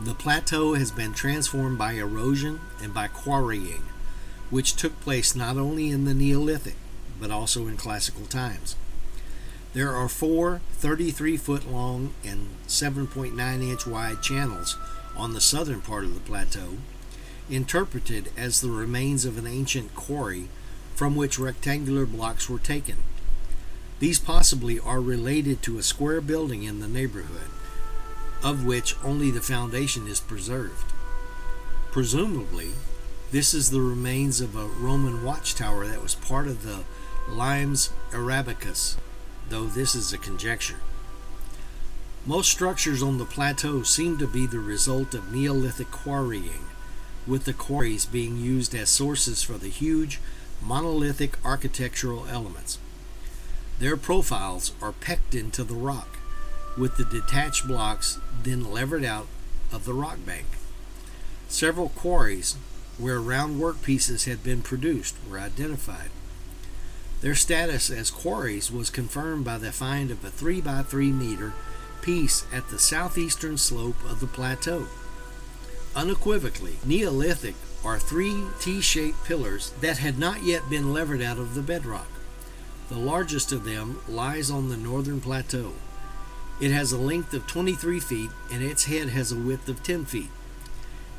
The 0.00 0.14
plateau 0.14 0.74
has 0.74 0.92
been 0.92 1.12
transformed 1.12 1.78
by 1.78 1.94
erosion 1.94 2.60
and 2.80 2.94
by 2.94 3.08
quarrying, 3.08 3.82
which 4.50 4.76
took 4.76 5.00
place 5.00 5.34
not 5.34 5.56
only 5.56 5.90
in 5.90 6.04
the 6.04 6.14
Neolithic, 6.14 6.76
but 7.20 7.32
also 7.32 7.66
in 7.66 7.76
classical 7.76 8.26
times. 8.26 8.76
There 9.74 9.94
are 9.94 10.08
four 10.08 10.60
33 10.74 11.36
foot 11.36 11.70
long 11.70 12.14
and 12.24 12.48
7.9 12.68 13.62
inch 13.62 13.86
wide 13.86 14.22
channels 14.22 14.76
on 15.16 15.34
the 15.34 15.40
southern 15.40 15.80
part 15.80 16.04
of 16.04 16.14
the 16.14 16.20
plateau, 16.20 16.78
interpreted 17.50 18.30
as 18.36 18.60
the 18.60 18.70
remains 18.70 19.24
of 19.24 19.36
an 19.36 19.46
ancient 19.46 19.94
quarry 19.96 20.48
from 20.94 21.16
which 21.16 21.38
rectangular 21.38 22.06
blocks 22.06 22.48
were 22.48 22.58
taken. 22.58 22.96
These 24.00 24.20
possibly 24.20 24.78
are 24.78 25.00
related 25.00 25.60
to 25.62 25.78
a 25.78 25.82
square 25.82 26.20
building 26.20 26.62
in 26.62 26.78
the 26.78 26.88
neighborhood, 26.88 27.50
of 28.44 28.64
which 28.64 28.94
only 29.02 29.30
the 29.30 29.40
foundation 29.40 30.06
is 30.06 30.20
preserved. 30.20 30.92
Presumably, 31.90 32.72
this 33.32 33.52
is 33.52 33.70
the 33.70 33.80
remains 33.80 34.40
of 34.40 34.54
a 34.54 34.66
Roman 34.66 35.24
watchtower 35.24 35.86
that 35.86 36.02
was 36.02 36.14
part 36.14 36.46
of 36.46 36.62
the 36.62 36.84
Limes 37.28 37.90
Arabicus, 38.12 38.96
though 39.48 39.66
this 39.66 39.94
is 39.94 40.12
a 40.12 40.18
conjecture. 40.18 40.78
Most 42.24 42.50
structures 42.50 43.02
on 43.02 43.18
the 43.18 43.24
plateau 43.24 43.82
seem 43.82 44.16
to 44.18 44.26
be 44.26 44.46
the 44.46 44.60
result 44.60 45.12
of 45.14 45.32
Neolithic 45.32 45.90
quarrying, 45.90 46.66
with 47.26 47.44
the 47.44 47.52
quarries 47.52 48.06
being 48.06 48.36
used 48.36 48.74
as 48.74 48.88
sources 48.88 49.42
for 49.42 49.54
the 49.54 49.68
huge 49.68 50.20
monolithic 50.62 51.36
architectural 51.44 52.26
elements. 52.30 52.78
Their 53.78 53.96
profiles 53.96 54.72
are 54.82 54.92
pecked 54.92 55.34
into 55.34 55.62
the 55.62 55.74
rock, 55.74 56.18
with 56.76 56.96
the 56.96 57.04
detached 57.04 57.66
blocks 57.68 58.18
then 58.42 58.72
levered 58.72 59.04
out 59.04 59.28
of 59.72 59.84
the 59.84 59.94
rock 59.94 60.18
bank. 60.26 60.46
Several 61.48 61.88
quarries 61.90 62.56
where 62.98 63.20
round 63.20 63.60
workpieces 63.60 64.24
had 64.24 64.42
been 64.42 64.62
produced 64.62 65.14
were 65.28 65.38
identified. 65.38 66.10
Their 67.20 67.34
status 67.34 67.90
as 67.90 68.10
quarries 68.10 68.70
was 68.70 68.90
confirmed 68.90 69.44
by 69.44 69.58
the 69.58 69.72
find 69.72 70.10
of 70.10 70.24
a 70.24 70.30
3 70.30 70.60
by 70.60 70.82
3 70.82 71.12
meter 71.12 71.52
piece 72.02 72.44
at 72.52 72.68
the 72.68 72.78
southeastern 72.78 73.58
slope 73.58 74.02
of 74.08 74.20
the 74.20 74.26
plateau. 74.26 74.86
Unequivocally, 75.94 76.78
Neolithic 76.84 77.54
are 77.84 77.98
three 77.98 78.44
T 78.60 78.80
shaped 78.80 79.24
pillars 79.24 79.72
that 79.80 79.98
had 79.98 80.18
not 80.18 80.42
yet 80.42 80.68
been 80.68 80.92
levered 80.92 81.22
out 81.22 81.38
of 81.38 81.54
the 81.54 81.62
bedrock. 81.62 82.08
The 82.88 82.98
largest 82.98 83.52
of 83.52 83.64
them 83.64 84.00
lies 84.08 84.50
on 84.50 84.68
the 84.68 84.76
northern 84.76 85.20
plateau. 85.20 85.72
It 86.60 86.70
has 86.70 86.90
a 86.90 86.98
length 86.98 87.34
of 87.34 87.46
23 87.46 88.00
feet 88.00 88.30
and 88.50 88.62
its 88.62 88.86
head 88.86 89.10
has 89.10 89.30
a 89.30 89.36
width 89.36 89.68
of 89.68 89.82
10 89.82 90.06
feet. 90.06 90.30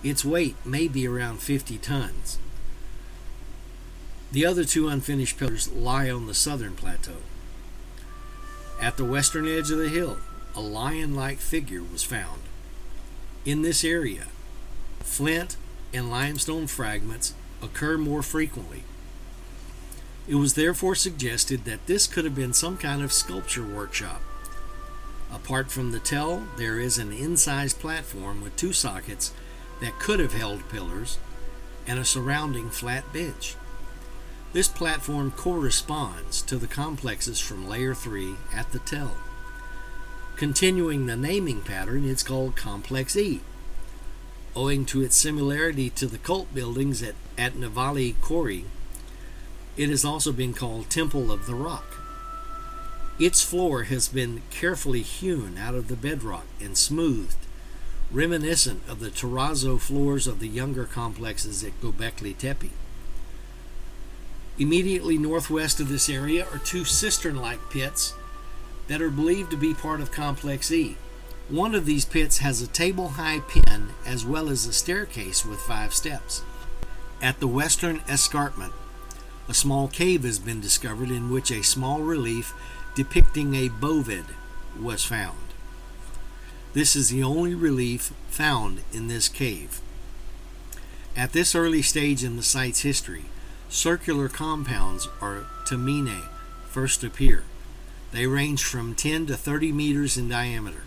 Its 0.03 0.25
weight 0.25 0.55
may 0.65 0.87
be 0.87 1.07
around 1.07 1.41
50 1.41 1.77
tons. 1.77 2.39
The 4.31 4.45
other 4.45 4.63
two 4.63 4.87
unfinished 4.87 5.37
pillars 5.37 5.71
lie 5.71 6.09
on 6.09 6.27
the 6.27 6.33
southern 6.33 6.75
plateau. 6.75 7.17
At 8.79 8.97
the 8.97 9.05
western 9.05 9.47
edge 9.47 9.71
of 9.71 9.77
the 9.77 9.89
hill, 9.89 10.17
a 10.55 10.61
lion 10.61 11.15
like 11.15 11.39
figure 11.39 11.83
was 11.83 12.03
found. 12.03 12.41
In 13.45 13.61
this 13.61 13.83
area, 13.83 14.27
flint 14.99 15.57
and 15.93 16.09
limestone 16.09 16.67
fragments 16.67 17.33
occur 17.61 17.97
more 17.97 18.21
frequently. 18.21 18.83
It 20.29 20.35
was 20.35 20.53
therefore 20.53 20.93
suggested 20.93 21.65
that 21.65 21.87
this 21.87 22.05
could 22.05 22.23
have 22.23 22.35
been 22.35 22.53
some 22.53 22.77
kind 22.77 23.01
of 23.01 23.11
sculpture 23.11 23.65
workshop. 23.65 24.21
Apart 25.33 25.71
from 25.71 25.91
the 25.91 25.99
tell, 25.99 26.43
there 26.55 26.79
is 26.79 26.99
an 26.99 27.11
incised 27.11 27.79
platform 27.79 28.39
with 28.43 28.55
two 28.55 28.71
sockets 28.71 29.33
that 29.81 29.97
could 29.97 30.19
have 30.19 30.33
held 30.33 30.69
pillars 30.69 31.17
and 31.87 31.97
a 31.97 32.05
surrounding 32.05 32.69
flat 32.69 33.11
bench. 33.11 33.55
This 34.53 34.67
platform 34.67 35.31
corresponds 35.31 36.43
to 36.43 36.57
the 36.57 36.67
complexes 36.67 37.39
from 37.39 37.67
layer 37.67 37.95
3 37.95 38.35
at 38.53 38.71
the 38.71 38.79
tell. 38.79 39.15
Continuing 40.35 41.07
the 41.07 41.15
naming 41.15 41.61
pattern, 41.61 42.07
it's 42.07 42.21
called 42.21 42.55
Complex 42.55 43.17
E. 43.17 43.41
Owing 44.55 44.85
to 44.85 45.01
its 45.01 45.15
similarity 45.15 45.89
to 45.89 46.05
the 46.05 46.19
cult 46.19 46.53
buildings 46.53 47.01
at, 47.01 47.15
at 47.35 47.53
Nevali 47.53 48.13
Cori, 48.21 48.65
it 49.79 49.87
has 49.87 50.03
also 50.03 50.33
been 50.33 50.53
called 50.53 50.89
Temple 50.89 51.31
of 51.31 51.45
the 51.45 51.55
Rock. 51.55 51.85
Its 53.17 53.41
floor 53.41 53.83
has 53.83 54.09
been 54.09 54.41
carefully 54.51 55.01
hewn 55.03 55.57
out 55.57 55.73
of 55.73 55.87
the 55.87 55.95
bedrock 55.95 56.45
and 56.59 56.77
smoothed, 56.77 57.37
reminiscent 58.11 58.81
of 58.89 58.99
the 58.99 59.09
terrazzo 59.09 59.79
floors 59.79 60.27
of 60.27 60.41
the 60.41 60.49
younger 60.49 60.83
complexes 60.83 61.63
at 61.63 61.79
Gobekli 61.79 62.37
Tepe. 62.37 62.71
Immediately 64.57 65.17
northwest 65.17 65.79
of 65.79 65.87
this 65.87 66.09
area 66.09 66.45
are 66.51 66.59
two 66.59 66.83
cistern 66.83 67.37
like 67.37 67.69
pits 67.69 68.13
that 68.89 69.01
are 69.01 69.09
believed 69.09 69.49
to 69.51 69.57
be 69.57 69.73
part 69.73 70.01
of 70.01 70.11
Complex 70.11 70.73
E. 70.73 70.97
One 71.47 71.73
of 71.73 71.85
these 71.85 72.03
pits 72.03 72.39
has 72.39 72.61
a 72.61 72.67
table 72.67 73.09
high 73.09 73.39
pin 73.39 73.91
as 74.05 74.25
well 74.25 74.49
as 74.49 74.65
a 74.65 74.73
staircase 74.73 75.45
with 75.45 75.61
five 75.61 75.93
steps. 75.93 76.41
At 77.21 77.39
the 77.39 77.47
western 77.47 78.01
escarpment, 78.09 78.73
a 79.49 79.53
small 79.53 79.87
cave 79.87 80.23
has 80.23 80.37
been 80.37 80.61
discovered 80.61 81.09
in 81.09 81.31
which 81.31 81.49
a 81.49 81.63
small 81.63 82.01
relief 82.01 82.53
depicting 82.95 83.55
a 83.55 83.67
bovid 83.67 84.25
was 84.79 85.03
found. 85.03 85.37
This 86.73 86.95
is 86.95 87.09
the 87.09 87.23
only 87.23 87.55
relief 87.55 88.13
found 88.29 88.81
in 88.93 89.07
this 89.07 89.27
cave. 89.27 89.81
At 91.17 91.33
this 91.33 91.55
early 91.55 91.81
stage 91.81 92.23
in 92.23 92.35
the 92.35 92.43
site's 92.43 92.81
history, 92.81 93.25
circular 93.69 94.29
compounds 94.29 95.07
or 95.19 95.47
temenoi 95.65 96.29
first 96.67 97.03
appear. 97.03 97.43
They 98.11 98.27
range 98.27 98.63
from 98.63 98.93
10 98.93 99.25
to 99.27 99.35
30 99.35 99.71
meters 99.71 100.15
in 100.15 100.29
diameter. 100.29 100.83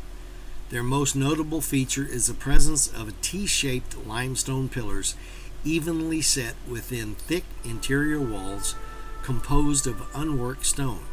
Their 0.71 0.85
most 0.85 1.17
notable 1.17 1.61
feature 1.61 2.07
is 2.07 2.29
the 2.29 2.35
presence 2.35 2.87
of 2.91 3.21
T 3.21 3.47
shaped 3.47 4.07
limestone 4.07 4.69
pillars 4.69 5.17
evenly 5.65 6.21
set 6.21 6.55
within 6.69 7.15
thick 7.15 7.45
interior 7.65 8.21
walls 8.21 8.75
composed 9.23 9.87
of 9.87 10.03
unworked 10.15 10.67
stone. 10.67 11.05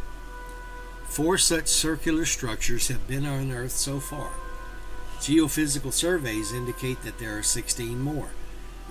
Four 1.05 1.37
such 1.37 1.67
circular 1.67 2.25
structures 2.25 2.87
have 2.87 3.07
been 3.07 3.25
unearthed 3.25 3.71
so 3.71 3.99
far. 3.99 4.31
Geophysical 5.19 5.91
surveys 5.91 6.53
indicate 6.53 7.01
that 7.03 7.19
there 7.19 7.37
are 7.37 7.43
16 7.43 7.99
more, 7.99 8.29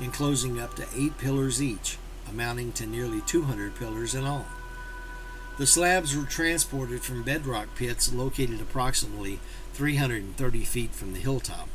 enclosing 0.01 0.61
up 0.61 0.75
to 0.77 0.87
eight 0.95 1.17
pillars 1.19 1.63
each, 1.63 1.97
amounting 2.29 2.73
to 2.73 2.87
nearly 2.87 3.21
200 3.23 3.75
pillars 3.77 4.15
in 4.15 4.25
all. 4.25 4.47
The 5.59 5.67
slabs 5.67 6.17
were 6.17 6.25
transported 6.25 7.03
from 7.03 7.25
bedrock 7.25 7.75
pits 7.75 8.13
located 8.13 8.61
approximately 8.61 9.41
330 9.73 10.65
feet 10.65 10.93
from 10.93 11.15
the 11.15 11.21
hilltop, 11.21 11.69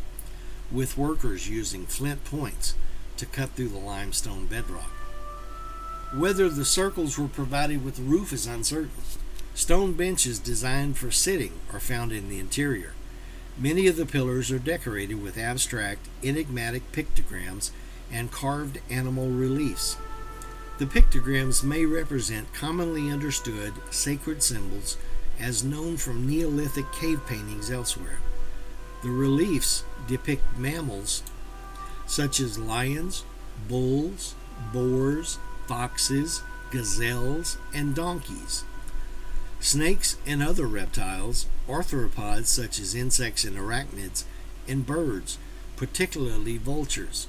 with 0.72 0.98
workers 0.98 1.50
using 1.50 1.86
flint 1.86 2.24
points 2.24 2.76
to 3.24 3.30
cut 3.30 3.52
through 3.52 3.70
the 3.70 3.78
limestone 3.78 4.46
bedrock. 4.46 4.92
Whether 6.14 6.50
the 6.50 6.66
circles 6.66 7.18
were 7.18 7.30
provided 7.30 7.84
with 7.84 8.00
a 8.00 8.04
roof 8.04 8.34
is 8.34 8.46
uncertain. 8.46 8.92
Stone 9.56 9.94
benches 9.94 10.40
designed 10.40 10.98
for 10.98 11.10
sitting 11.10 11.54
are 11.72 11.80
found 11.80 12.12
in 12.12 12.28
the 12.28 12.40
interior. 12.40 12.94
Many 13.58 13.88
of 13.88 13.96
the 13.96 14.06
pillars 14.06 14.52
are 14.52 14.60
decorated 14.60 15.24
with 15.24 15.38
abstract, 15.38 16.08
enigmatic 16.22 16.92
pictograms 16.92 17.72
and 18.12 18.32
carved 18.32 18.80
animal 18.90 19.30
reliefs. 19.30 19.96
The 20.80 20.86
pictograms 20.86 21.64
may 21.64 21.86
represent 21.86 22.54
commonly 22.54 23.10
understood 23.10 23.74
sacred 23.90 24.44
symbols 24.44 24.98
as 25.40 25.64
known 25.64 25.98
from 25.98 26.28
Neolithic 26.28 26.92
cave 26.92 27.22
paintings 27.26 27.72
elsewhere. 27.72 28.20
The 29.02 29.12
reliefs 29.12 29.84
depict 30.08 30.58
mammals 30.58 31.24
such 32.06 32.39
as 32.39 32.60
lions, 32.60 33.24
bulls, 33.68 34.36
boars, 34.72 35.38
foxes, 35.68 36.42
gazelles, 36.72 37.58
and 37.74 37.96
donkeys. 37.96 38.63
Snakes 39.60 40.18
and 40.26 40.44
other 40.44 40.68
reptiles, 40.68 41.48
arthropods 41.68 42.48
such 42.48 42.80
as 42.80 42.96
insects 42.96 43.44
and 43.44 43.56
arachnids, 43.56 44.26
and 44.68 44.86
birds, 44.86 45.38
particularly 45.78 46.58
vultures. 46.58 47.28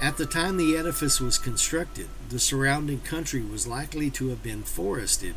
At 0.00 0.16
the 0.16 0.26
time 0.26 0.56
the 0.56 0.76
edifice 0.76 1.20
was 1.20 1.38
constructed, 1.38 2.08
the 2.28 2.38
surrounding 2.38 3.00
country 3.00 3.42
was 3.42 3.66
likely 3.66 4.10
to 4.10 4.28
have 4.28 4.42
been 4.42 4.62
forested 4.62 5.34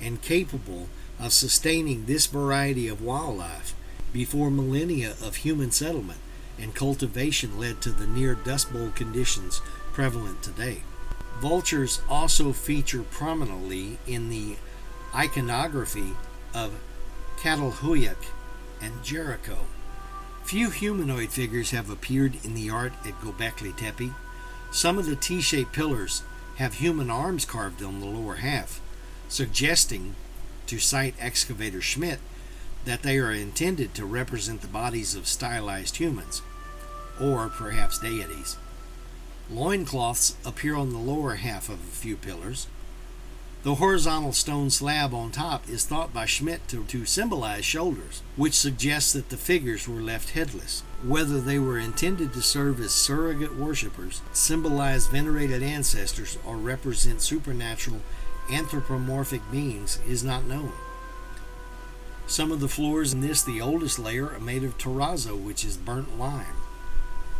and 0.00 0.20
capable 0.20 0.88
of 1.18 1.32
sustaining 1.32 2.04
this 2.04 2.26
variety 2.26 2.88
of 2.88 3.00
wildlife 3.00 3.74
before 4.12 4.50
millennia 4.50 5.14
of 5.22 5.36
human 5.36 5.70
settlement 5.70 6.18
and 6.58 6.74
cultivation 6.74 7.58
led 7.58 7.80
to 7.80 7.90
the 7.90 8.06
near 8.06 8.34
dust 8.34 8.72
bowl 8.72 8.90
conditions 8.94 9.60
prevalent 9.92 10.42
today. 10.42 10.82
Vultures 11.40 12.00
also 12.08 12.52
feature 12.52 13.02
prominently 13.02 13.98
in 14.06 14.30
the 14.30 14.56
iconography 15.14 16.12
of 16.54 16.72
Catalhoyuk 17.38 18.16
and 18.80 19.02
Jericho. 19.02 19.66
Few 20.44 20.70
humanoid 20.70 21.30
figures 21.30 21.72
have 21.72 21.90
appeared 21.90 22.44
in 22.44 22.54
the 22.54 22.70
art 22.70 22.92
at 23.04 23.20
Gobekli 23.20 23.76
Tepe. 23.76 24.12
Some 24.70 24.98
of 24.98 25.06
the 25.06 25.16
T 25.16 25.40
shaped 25.40 25.72
pillars 25.72 26.22
have 26.56 26.74
human 26.74 27.10
arms 27.10 27.44
carved 27.44 27.82
on 27.82 28.00
the 28.00 28.06
lower 28.06 28.36
half, 28.36 28.80
suggesting, 29.28 30.14
to 30.66 30.78
cite 30.78 31.14
excavator 31.18 31.80
Schmidt, 31.80 32.18
that 32.86 33.02
they 33.02 33.18
are 33.18 33.32
intended 33.32 33.92
to 33.94 34.06
represent 34.06 34.62
the 34.62 34.68
bodies 34.68 35.14
of 35.14 35.26
stylized 35.28 35.96
humans. 35.98 36.42
or 37.20 37.48
perhaps 37.48 37.98
deities. 37.98 38.56
Loincloths 39.50 40.36
appear 40.44 40.74
on 40.76 40.92
the 40.92 40.98
lower 40.98 41.36
half 41.36 41.68
of 41.68 41.80
a 41.80 41.96
few 41.96 42.16
pillars. 42.16 42.66
The 43.62 43.76
horizontal 43.76 44.32
stone 44.32 44.68
slab 44.70 45.14
on 45.14 45.30
top 45.32 45.68
is 45.68 45.84
thought 45.84 46.12
by 46.12 46.26
Schmidt 46.26 46.68
to, 46.68 46.84
to 46.84 47.04
symbolize 47.06 47.64
shoulders, 47.64 48.22
which 48.36 48.54
suggests 48.54 49.12
that 49.14 49.30
the 49.30 49.36
figures 49.36 49.88
were 49.88 50.00
left 50.00 50.30
headless. 50.30 50.82
Whether 51.02 51.40
they 51.40 51.58
were 51.58 51.78
intended 51.78 52.32
to 52.34 52.42
serve 52.42 52.80
as 52.80 52.92
surrogate 52.92 53.56
worshippers, 53.56 54.20
symbolize 54.32 55.06
venerated 55.06 55.62
ancestors, 55.62 56.38
or 56.46 56.56
represent 56.56 57.22
supernatural 57.22 58.02
anthropomorphic 58.52 59.40
beings 59.50 59.98
is 60.06 60.22
not 60.22 60.44
known. 60.44 60.72
Some 62.26 62.50
of 62.50 62.58
the 62.58 62.68
floors 62.68 63.12
in 63.12 63.20
this, 63.20 63.42
the 63.42 63.60
oldest 63.60 63.98
layer, 64.00 64.30
are 64.34 64.40
made 64.40 64.64
of 64.64 64.76
terrazzo, 64.76 65.40
which 65.40 65.64
is 65.64 65.76
burnt 65.76 66.18
lime. 66.18 66.56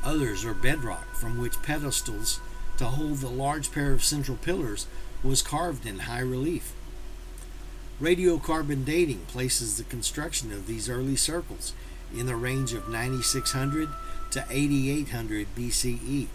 Others 0.04 0.44
are 0.44 0.54
bedrock, 0.54 1.14
from 1.16 1.38
which 1.38 1.60
pedestals 1.62 2.40
to 2.78 2.84
hold 2.84 3.18
the 3.18 3.28
large 3.28 3.72
pair 3.72 3.92
of 3.92 4.04
central 4.04 4.36
pillars 4.36 4.86
was 5.24 5.42
carved 5.42 5.86
in 5.86 6.00
high 6.00 6.20
relief. 6.20 6.72
Radiocarbon 8.00 8.84
dating 8.84 9.20
places 9.26 9.76
the 9.76 9.84
construction 9.84 10.52
of 10.52 10.66
these 10.66 10.88
early 10.88 11.16
circles 11.16 11.72
in 12.14 12.26
the 12.26 12.36
range 12.36 12.72
of 12.72 12.88
9600 12.88 13.88
to 14.30 14.44
8800 14.48 15.48
BCE. 15.56 16.26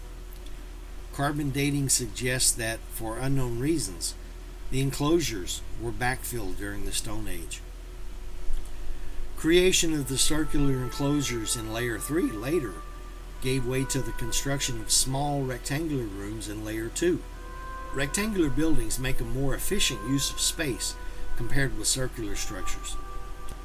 Carbon 1.14 1.50
dating 1.50 1.88
suggests 1.88 2.52
that, 2.52 2.80
for 2.90 3.18
unknown 3.18 3.58
reasons, 3.58 4.14
the 4.70 4.80
enclosures 4.80 5.62
were 5.80 5.92
backfilled 5.92 6.58
during 6.58 6.84
the 6.84 6.92
Stone 6.92 7.28
Age. 7.28 7.60
Creation 9.42 9.92
of 9.92 10.06
the 10.06 10.18
circular 10.18 10.74
enclosures 10.84 11.56
in 11.56 11.72
Layer 11.72 11.98
3 11.98 12.30
later 12.30 12.74
gave 13.42 13.66
way 13.66 13.84
to 13.86 14.00
the 14.00 14.12
construction 14.12 14.80
of 14.80 14.92
small 14.92 15.42
rectangular 15.42 16.04
rooms 16.04 16.48
in 16.48 16.64
Layer 16.64 16.86
2. 16.86 17.20
Rectangular 17.92 18.48
buildings 18.48 19.00
make 19.00 19.20
a 19.20 19.24
more 19.24 19.52
efficient 19.52 19.98
use 20.08 20.30
of 20.30 20.38
space 20.38 20.94
compared 21.36 21.76
with 21.76 21.88
circular 21.88 22.36
structures. 22.36 22.94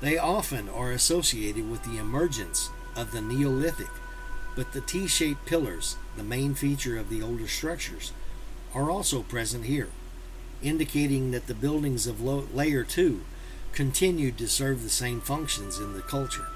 They 0.01 0.17
often 0.17 0.67
are 0.67 0.91
associated 0.91 1.69
with 1.69 1.83
the 1.83 1.99
emergence 1.99 2.71
of 2.95 3.11
the 3.11 3.21
Neolithic, 3.21 3.91
but 4.55 4.73
the 4.73 4.81
T 4.81 5.05
shaped 5.05 5.45
pillars, 5.45 5.95
the 6.15 6.23
main 6.23 6.55
feature 6.55 6.97
of 6.97 7.11
the 7.11 7.21
older 7.21 7.47
structures, 7.47 8.13
are 8.73 8.89
also 8.89 9.21
present 9.21 9.65
here, 9.65 9.89
indicating 10.63 11.29
that 11.29 11.45
the 11.45 11.53
buildings 11.53 12.07
of 12.07 12.19
Layer 12.19 12.83
2 12.83 13.21
continued 13.77 14.39
to 14.39 14.47
serve 14.47 14.81
the 14.81 14.89
same 14.89 15.21
functions 15.21 15.77
in 15.77 15.93
the 15.93 16.01
culture, 16.01 16.47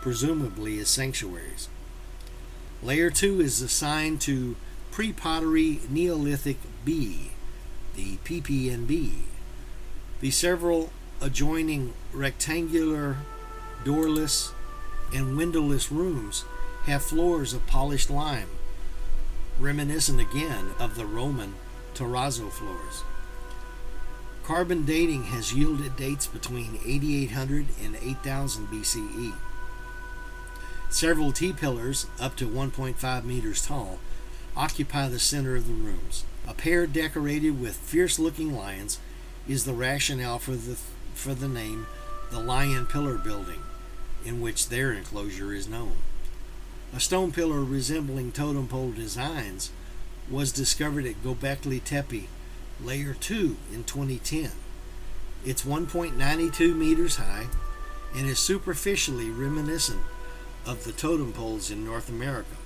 presumably 0.00 0.78
as 0.78 0.88
sanctuaries. 0.88 1.68
Layer 2.84 3.10
2 3.10 3.40
is 3.40 3.60
assigned 3.60 4.20
to 4.20 4.54
Pre 4.92 5.12
Pottery 5.12 5.80
Neolithic 5.90 6.58
B, 6.84 7.32
the 7.96 8.18
PPNB. 8.18 9.10
The 10.20 10.30
several 10.30 10.92
adjoining 11.20 11.94
rectangular, 12.12 13.16
doorless, 13.82 14.52
and 15.12 15.36
windowless 15.36 15.90
rooms 15.90 16.44
have 16.84 17.02
floors 17.02 17.52
of 17.52 17.66
polished 17.66 18.08
lime, 18.08 18.50
reminiscent 19.58 20.20
again 20.20 20.66
of 20.78 20.94
the 20.94 21.06
Roman 21.06 21.54
terrazzo 21.96 22.52
floors. 22.52 23.02
Carbon 24.48 24.86
dating 24.86 25.24
has 25.24 25.52
yielded 25.52 25.94
dates 25.96 26.26
between 26.26 26.78
8800 26.82 27.66
and 27.84 27.96
8000 27.96 28.66
BCE. 28.68 29.34
Several 30.88 31.32
T 31.32 31.52
pillars, 31.52 32.06
up 32.18 32.34
to 32.36 32.48
1.5 32.48 33.24
meters 33.24 33.66
tall, 33.66 33.98
occupy 34.56 35.06
the 35.06 35.18
center 35.18 35.54
of 35.54 35.66
the 35.66 35.74
rooms. 35.74 36.24
A 36.46 36.54
pair 36.54 36.86
decorated 36.86 37.60
with 37.60 37.76
fierce 37.76 38.18
looking 38.18 38.56
lions 38.56 38.98
is 39.46 39.66
the 39.66 39.74
rationale 39.74 40.38
for 40.38 40.52
the, 40.52 40.78
for 41.12 41.34
the 41.34 41.46
name 41.46 41.86
the 42.30 42.40
Lion 42.40 42.86
Pillar 42.86 43.18
Building, 43.18 43.60
in 44.24 44.40
which 44.40 44.70
their 44.70 44.94
enclosure 44.94 45.52
is 45.52 45.68
known. 45.68 45.96
A 46.94 47.00
stone 47.00 47.32
pillar 47.32 47.62
resembling 47.62 48.32
totem 48.32 48.66
pole 48.66 48.92
designs 48.92 49.72
was 50.30 50.52
discovered 50.52 51.04
at 51.04 51.22
Gobekli 51.22 51.84
Tepe 51.84 52.28
Layer 52.82 53.14
2 53.14 53.56
in 53.72 53.84
2010. 53.84 54.52
It's 55.44 55.64
1.92 55.64 56.76
meters 56.76 57.16
high 57.16 57.46
and 58.14 58.26
is 58.26 58.38
superficially 58.38 59.30
reminiscent 59.30 60.02
of 60.64 60.84
the 60.84 60.92
totem 60.92 61.32
poles 61.32 61.70
in 61.70 61.84
North 61.84 62.08
America. 62.08 62.56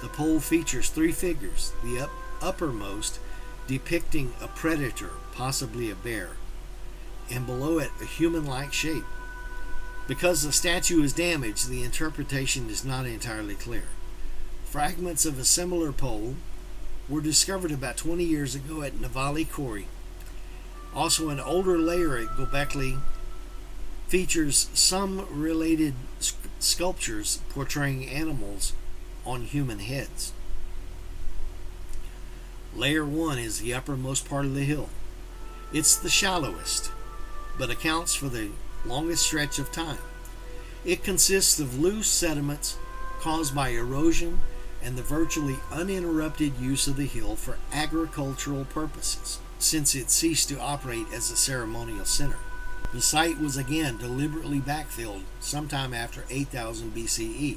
The 0.00 0.08
pole 0.08 0.40
features 0.40 0.88
three 0.88 1.12
figures, 1.12 1.72
the 1.84 2.00
up, 2.00 2.10
uppermost 2.40 3.18
depicting 3.66 4.32
a 4.40 4.48
predator, 4.48 5.10
possibly 5.32 5.90
a 5.90 5.94
bear, 5.94 6.30
and 7.30 7.46
below 7.46 7.78
it 7.78 7.90
a 8.00 8.06
human 8.06 8.46
like 8.46 8.72
shape. 8.72 9.04
Because 10.08 10.42
the 10.42 10.52
statue 10.52 11.02
is 11.02 11.12
damaged, 11.12 11.68
the 11.68 11.84
interpretation 11.84 12.70
is 12.70 12.84
not 12.84 13.06
entirely 13.06 13.54
clear. 13.54 13.84
Fragments 14.64 15.26
of 15.26 15.38
a 15.38 15.44
similar 15.44 15.92
pole 15.92 16.36
were 17.10 17.20
discovered 17.20 17.72
about 17.72 17.96
20 17.96 18.24
years 18.24 18.54
ago 18.54 18.82
at 18.82 18.94
Nevali 18.94 19.50
Cori. 19.50 19.86
Also, 20.94 21.28
an 21.28 21.40
older 21.40 21.76
layer 21.76 22.16
at 22.16 22.28
Gobekli 22.36 23.00
features 24.06 24.70
some 24.72 25.26
related 25.30 25.94
sculptures 26.60 27.40
portraying 27.50 28.08
animals 28.08 28.72
on 29.26 29.42
human 29.42 29.80
heads. 29.80 30.32
Layer 32.74 33.04
1 33.04 33.38
is 33.38 33.60
the 33.60 33.74
uppermost 33.74 34.28
part 34.28 34.44
of 34.44 34.54
the 34.54 34.64
hill. 34.64 34.88
It's 35.72 35.96
the 35.96 36.08
shallowest, 36.08 36.92
but 37.58 37.70
accounts 37.70 38.14
for 38.14 38.28
the 38.28 38.50
longest 38.86 39.26
stretch 39.26 39.58
of 39.58 39.72
time. 39.72 39.98
It 40.84 41.04
consists 41.04 41.58
of 41.60 41.78
loose 41.78 42.08
sediments 42.08 42.78
caused 43.20 43.54
by 43.54 43.70
erosion 43.70 44.40
and 44.82 44.96
the 44.96 45.02
virtually 45.02 45.56
uninterrupted 45.70 46.58
use 46.58 46.86
of 46.86 46.96
the 46.96 47.06
hill 47.06 47.36
for 47.36 47.58
agricultural 47.72 48.64
purposes, 48.64 49.38
since 49.58 49.94
it 49.94 50.10
ceased 50.10 50.48
to 50.48 50.60
operate 50.60 51.06
as 51.12 51.30
a 51.30 51.36
ceremonial 51.36 52.04
center. 52.04 52.38
The 52.92 53.00
site 53.02 53.38
was 53.38 53.56
again 53.56 53.98
deliberately 53.98 54.58
backfilled 54.58 55.22
sometime 55.38 55.94
after 55.94 56.24
8000 56.28 56.94
BCE. 56.94 57.56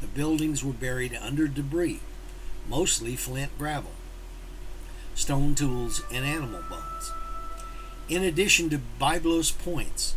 The 0.00 0.06
buildings 0.08 0.64
were 0.64 0.72
buried 0.72 1.16
under 1.20 1.46
debris, 1.46 2.00
mostly 2.68 3.14
flint 3.14 3.56
gravel, 3.56 3.92
stone 5.14 5.54
tools, 5.54 6.02
and 6.12 6.24
animal 6.24 6.62
bones. 6.68 7.12
In 8.08 8.24
addition 8.24 8.68
to 8.70 8.80
Byblos 9.00 9.56
points, 9.56 10.16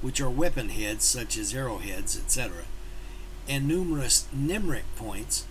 which 0.00 0.20
are 0.20 0.30
weapon 0.30 0.70
heads 0.70 1.04
such 1.04 1.36
as 1.36 1.54
arrowheads, 1.54 2.16
etc., 2.16 2.64
and 3.48 3.66
numerous 3.66 4.26
Nemrik 4.34 4.84
points, 4.96 5.44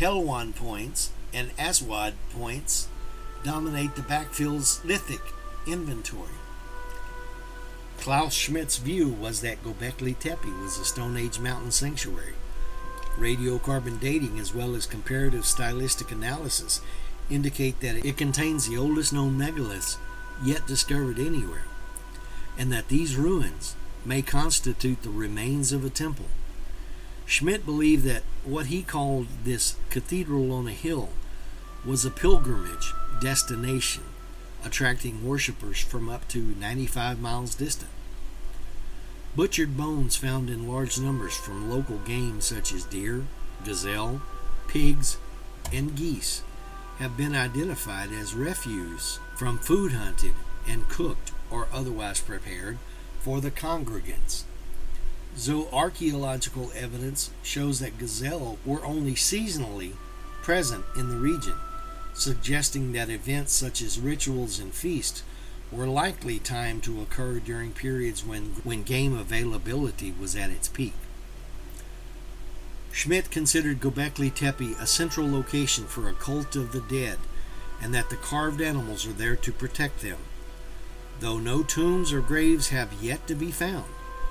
Helwan 0.00 0.54
points, 0.54 1.10
and 1.32 1.50
Aswad 1.58 2.14
points 2.32 2.88
dominate 3.44 3.94
the 3.94 4.02
backfill's 4.02 4.84
lithic 4.84 5.20
inventory. 5.66 6.30
Klaus 7.98 8.34
Schmidt's 8.34 8.78
view 8.78 9.08
was 9.08 9.40
that 9.40 9.62
Gobekli 9.64 10.18
Tepe 10.18 10.60
was 10.60 10.78
a 10.78 10.84
Stone 10.84 11.16
Age 11.16 11.38
mountain 11.38 11.70
sanctuary. 11.70 12.34
Radiocarbon 13.16 13.98
dating, 14.00 14.38
as 14.38 14.54
well 14.54 14.74
as 14.74 14.86
comparative 14.86 15.46
stylistic 15.46 16.12
analysis, 16.12 16.80
indicate 17.30 17.80
that 17.80 18.04
it 18.04 18.16
contains 18.16 18.68
the 18.68 18.76
oldest 18.76 19.12
known 19.12 19.38
megaliths 19.38 19.96
yet 20.44 20.66
discovered 20.66 21.18
anywhere, 21.18 21.64
and 22.58 22.70
that 22.70 22.88
these 22.88 23.16
ruins 23.16 23.74
may 24.04 24.22
constitute 24.22 25.02
the 25.02 25.10
remains 25.10 25.72
of 25.72 25.84
a 25.84 25.90
temple. 25.90 26.26
Schmidt 27.26 27.66
believed 27.66 28.04
that 28.04 28.22
what 28.44 28.66
he 28.66 28.82
called 28.82 29.26
this 29.44 29.76
cathedral 29.90 30.52
on 30.52 30.68
a 30.68 30.72
hill 30.72 31.10
was 31.84 32.04
a 32.04 32.10
pilgrimage 32.10 32.92
destination, 33.20 34.04
attracting 34.64 35.26
worshippers 35.26 35.80
from 35.80 36.08
up 36.08 36.28
to 36.28 36.54
95 36.60 37.20
miles 37.20 37.56
distant. 37.56 37.90
Butchered 39.34 39.76
bones 39.76 40.16
found 40.16 40.48
in 40.48 40.68
large 40.68 40.98
numbers 40.98 41.36
from 41.36 41.70
local 41.70 41.98
game 41.98 42.40
such 42.40 42.72
as 42.72 42.84
deer, 42.84 43.26
gazelle, 43.64 44.22
pigs, 44.68 45.18
and 45.72 45.94
geese 45.94 46.42
have 46.98 47.16
been 47.16 47.34
identified 47.34 48.10
as 48.12 48.34
refuse 48.34 49.18
from 49.34 49.58
food 49.58 49.92
hunted 49.92 50.32
and 50.66 50.88
cooked 50.88 51.32
or 51.50 51.68
otherwise 51.72 52.20
prepared 52.20 52.78
for 53.20 53.40
the 53.40 53.50
congregants. 53.50 54.44
Zooarchaeological 55.36 56.74
evidence 56.74 57.30
shows 57.42 57.80
that 57.80 57.98
gazelle 57.98 58.58
were 58.64 58.84
only 58.84 59.12
seasonally 59.12 59.92
present 60.42 60.84
in 60.96 61.10
the 61.10 61.16
region, 61.16 61.56
suggesting 62.14 62.92
that 62.92 63.10
events 63.10 63.52
such 63.52 63.82
as 63.82 64.00
rituals 64.00 64.58
and 64.58 64.72
feasts 64.72 65.22
were 65.70 65.86
likely 65.86 66.38
timed 66.38 66.82
to 66.84 67.02
occur 67.02 67.38
during 67.38 67.72
periods 67.72 68.24
when, 68.24 68.44
when 68.64 68.82
game 68.82 69.14
availability 69.14 70.14
was 70.18 70.34
at 70.34 70.50
its 70.50 70.68
peak. 70.68 70.94
Schmidt 72.90 73.30
considered 73.30 73.80
Gobekli 73.80 74.34
Tepe 74.34 74.74
a 74.80 74.86
central 74.86 75.30
location 75.30 75.84
for 75.84 76.08
a 76.08 76.14
cult 76.14 76.56
of 76.56 76.72
the 76.72 76.80
dead, 76.80 77.18
and 77.82 77.94
that 77.94 78.08
the 78.08 78.16
carved 78.16 78.62
animals 78.62 79.06
are 79.06 79.12
there 79.12 79.36
to 79.36 79.52
protect 79.52 80.00
them. 80.00 80.16
Though 81.20 81.38
no 81.38 81.62
tombs 81.62 82.10
or 82.10 82.22
graves 82.22 82.68
have 82.68 83.02
yet 83.02 83.26
to 83.26 83.34
be 83.34 83.50
found, 83.50 83.84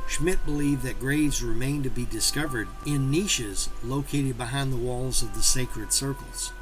Schmidt 0.08 0.46
believed 0.46 0.84
that 0.84 1.00
graves 1.00 1.44
remained 1.44 1.84
to 1.84 1.90
be 1.90 2.06
discovered 2.06 2.68
in 2.86 3.10
niches 3.10 3.70
located 3.84 4.38
behind 4.38 4.72
the 4.72 4.78
walls 4.78 5.22
of 5.22 5.34
the 5.34 5.42
sacred 5.44 5.92
circles. 5.92 6.54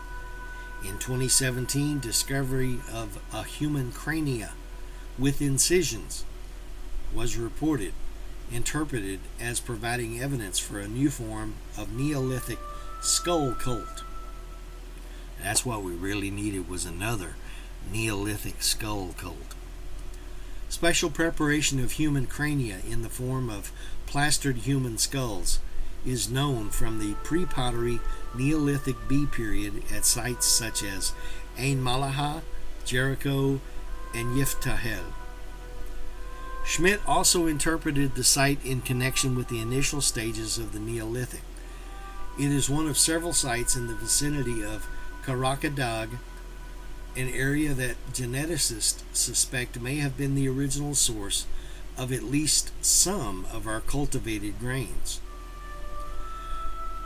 In 0.84 0.97
2017, 0.97 1.99
discovery 1.99 2.79
of 2.91 3.19
a 3.34 3.43
human 3.43 3.91
crania 3.91 4.51
with 5.17 5.41
incisions 5.41 6.25
was 7.13 7.38
reported, 7.38 7.93
interpreted 8.51 9.19
as 9.39 9.60
providing 9.60 10.19
evidence 10.19 10.60
for 10.60 10.79
a 10.79 10.88
new 10.88 11.10
form 11.10 11.56
of 11.77 11.93
Neolithic 11.93 12.60
skull 13.01 13.53
cult. 13.53 14.03
That's 15.41 15.65
what 15.65 15.84
we 15.84 15.93
really 15.93 16.32
needed 16.32 16.69
was 16.69 16.86
another 16.86 17.36
Neolithic 17.91 18.63
skull 18.63 19.13
cult. 19.17 19.52
Special 20.73 21.12
preparation 21.12 21.79
of 21.79 21.91
human 21.93 22.25
crania 22.25 22.79
in 22.89 23.03
the 23.03 23.09
form 23.09 23.47
of 23.47 23.71
plastered 24.07 24.57
human 24.57 24.97
skulls 24.97 25.59
is 26.03 26.31
known 26.31 26.71
from 26.71 26.97
the 26.97 27.13
pre 27.23 27.45
pottery 27.45 27.99
Neolithic 28.33 28.95
B 29.07 29.27
period 29.27 29.83
at 29.93 30.03
sites 30.03 30.47
such 30.47 30.81
as 30.81 31.13
Ain 31.59 31.77
Malaha, 31.77 32.41
Jericho, 32.86 33.62
and 34.15 34.36
Yiftahel. 34.36 35.13
Schmidt 36.65 37.01
also 37.07 37.45
interpreted 37.45 38.15
the 38.15 38.23
site 38.23 38.65
in 38.65 38.81
connection 38.81 39.36
with 39.36 39.49
the 39.49 39.62
initial 39.62 40.01
stages 40.01 40.57
of 40.57 40.73
the 40.73 40.79
Neolithic. 40.79 41.43
It 42.39 42.51
is 42.51 42.67
one 42.67 42.88
of 42.88 42.97
several 42.97 43.33
sites 43.33 43.75
in 43.75 43.86
the 43.86 43.95
vicinity 43.95 44.63
of 44.63 44.88
Karacadag 45.23 46.17
an 47.15 47.30
area 47.30 47.73
that 47.73 47.95
geneticists 48.12 49.04
suspect 49.13 49.80
may 49.80 49.97
have 49.97 50.17
been 50.17 50.36
the 50.36 50.49
original 50.49 50.95
source 50.95 51.45
of 51.97 52.12
at 52.12 52.23
least 52.23 52.71
some 52.84 53.45
of 53.52 53.67
our 53.67 53.80
cultivated 53.80 54.60
grains. 54.60 55.19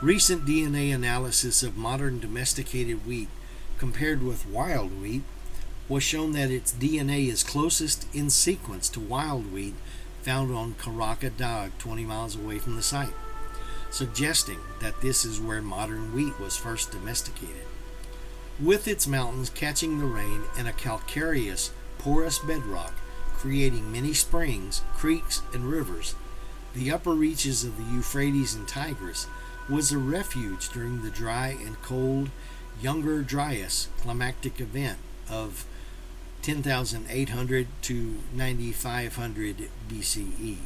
Recent 0.00 0.46
DNA 0.46 0.94
analysis 0.94 1.62
of 1.62 1.76
modern 1.76 2.20
domesticated 2.20 3.06
wheat 3.06 3.28
compared 3.78 4.22
with 4.22 4.48
wild 4.48 5.00
wheat 5.00 5.22
was 5.88 6.02
shown 6.02 6.32
that 6.32 6.50
its 6.50 6.72
DNA 6.72 7.28
is 7.28 7.42
closest 7.42 8.06
in 8.14 8.30
sequence 8.30 8.88
to 8.88 9.00
wild 9.00 9.52
wheat 9.52 9.74
found 10.22 10.54
on 10.54 10.74
Karaca 10.74 11.36
Dag 11.36 11.72
20 11.78 12.04
miles 12.04 12.36
away 12.36 12.58
from 12.58 12.76
the 12.76 12.82
site, 12.82 13.14
suggesting 13.90 14.58
that 14.80 15.00
this 15.00 15.24
is 15.24 15.40
where 15.40 15.62
modern 15.62 16.14
wheat 16.14 16.38
was 16.40 16.56
first 16.56 16.92
domesticated 16.92 17.67
with 18.60 18.88
its 18.88 19.06
mountains 19.06 19.50
catching 19.50 19.98
the 19.98 20.06
rain 20.06 20.42
and 20.56 20.66
a 20.66 20.72
calcareous, 20.72 21.70
porous 21.98 22.38
bedrock, 22.38 22.94
creating 23.34 23.92
many 23.92 24.12
springs, 24.12 24.82
creeks, 24.94 25.42
and 25.52 25.64
rivers. 25.64 26.14
The 26.74 26.90
upper 26.90 27.12
reaches 27.12 27.64
of 27.64 27.76
the 27.76 27.94
Euphrates 27.94 28.54
and 28.54 28.66
Tigris 28.66 29.26
was 29.68 29.92
a 29.92 29.98
refuge 29.98 30.68
during 30.70 31.02
the 31.02 31.10
dry 31.10 31.56
and 31.64 31.80
cold 31.82 32.30
Younger 32.80 33.22
Dryas 33.22 33.88
climactic 34.00 34.60
event 34.60 34.98
of 35.28 35.66
10,800 36.42 37.66
to 37.82 38.18
9,500 38.32 39.68
BCE. 39.88 40.56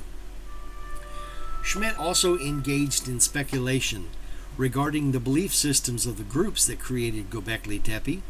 Schmidt 1.62 1.98
also 1.98 2.38
engaged 2.38 3.08
in 3.08 3.20
speculation 3.20 4.08
regarding 4.56 5.12
the 5.12 5.20
belief 5.20 5.54
systems 5.54 6.06
of 6.06 6.18
the 6.18 6.22
groups 6.22 6.66
that 6.66 6.78
created 6.78 7.30
Gobekli 7.30 7.82
Tepe 7.82 8.22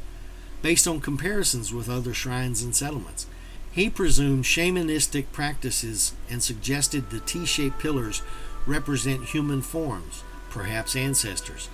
based 0.63 0.87
on 0.87 1.01
comparisons 1.01 1.73
with 1.73 1.89
other 1.89 2.15
shrines 2.15 2.63
and 2.63 2.75
settlements. 2.75 3.27
He 3.73 3.91
presumed 3.91 4.45
shamanistic 4.45 5.27
practices 5.33 6.13
and 6.31 6.43
suggested 6.43 7.11
the 7.11 7.21
T 7.21 7.45
shaped 7.45 7.79
pillars 7.79 8.23
represent 8.67 9.27
human 9.27 9.63
forms, 9.63 10.23
perhaps 10.51 10.95
ancestors, 10.95 11.69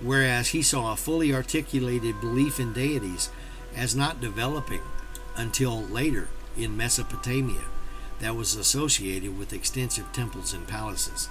whereas 0.00 0.48
he 0.48 0.62
saw 0.62 0.92
a 0.92 0.96
fully 0.96 1.34
articulated 1.34 2.20
belief 2.20 2.60
in 2.60 2.72
deities 2.72 3.30
as 3.74 3.96
not 3.96 4.20
developing 4.20 4.82
until 5.36 5.82
later 5.82 6.28
in 6.56 6.76
Mesopotamia 6.76 7.64
that 8.20 8.36
was 8.36 8.54
associated 8.54 9.38
with 9.38 9.52
extensive 9.52 10.12
temples 10.12 10.52
and 10.52 10.66
palaces. 10.66 11.28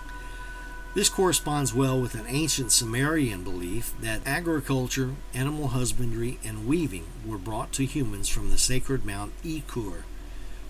This 0.93 1.09
corresponds 1.09 1.73
well 1.75 2.01
with 2.01 2.15
an 2.15 2.25
ancient 2.27 2.71
Sumerian 2.71 3.43
belief 3.43 3.93
that 4.01 4.25
agriculture, 4.25 5.15
animal 5.33 5.67
husbandry, 5.67 6.39
and 6.43 6.65
weaving 6.65 7.05
were 7.25 7.37
brought 7.37 7.71
to 7.73 7.85
humans 7.85 8.29
from 8.29 8.49
the 8.49 8.57
sacred 8.57 9.05
Mount 9.05 9.31
Ekur, 9.43 10.03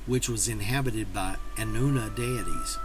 which 0.05 0.27
was 0.27 0.47
inhabited 0.47 1.13
by 1.13 1.37
Anuna 1.55 2.13
deities, 2.13 2.77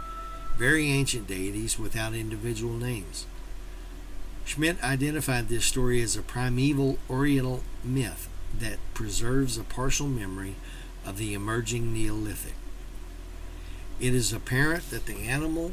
very 0.57 0.87
ancient 0.89 1.27
deities 1.27 1.77
without 1.77 2.13
individual 2.13 2.75
names. 2.75 3.25
Schmidt 4.45 4.81
identified 4.83 5.47
this 5.47 5.65
story 5.65 6.01
as 6.01 6.15
a 6.15 6.21
primeval 6.21 6.97
Oriental 7.09 7.63
myth 7.83 8.29
that 8.57 8.77
preserves 8.93 9.57
a 9.57 9.63
partial 9.63 10.07
memory 10.07 10.55
of 11.05 11.17
the 11.17 11.33
emerging 11.33 11.93
Neolithic. 11.93 12.53
It 13.99 14.13
is 14.13 14.33
apparent 14.33 14.89
that 14.89 15.05
the 15.05 15.17
animal 15.27 15.71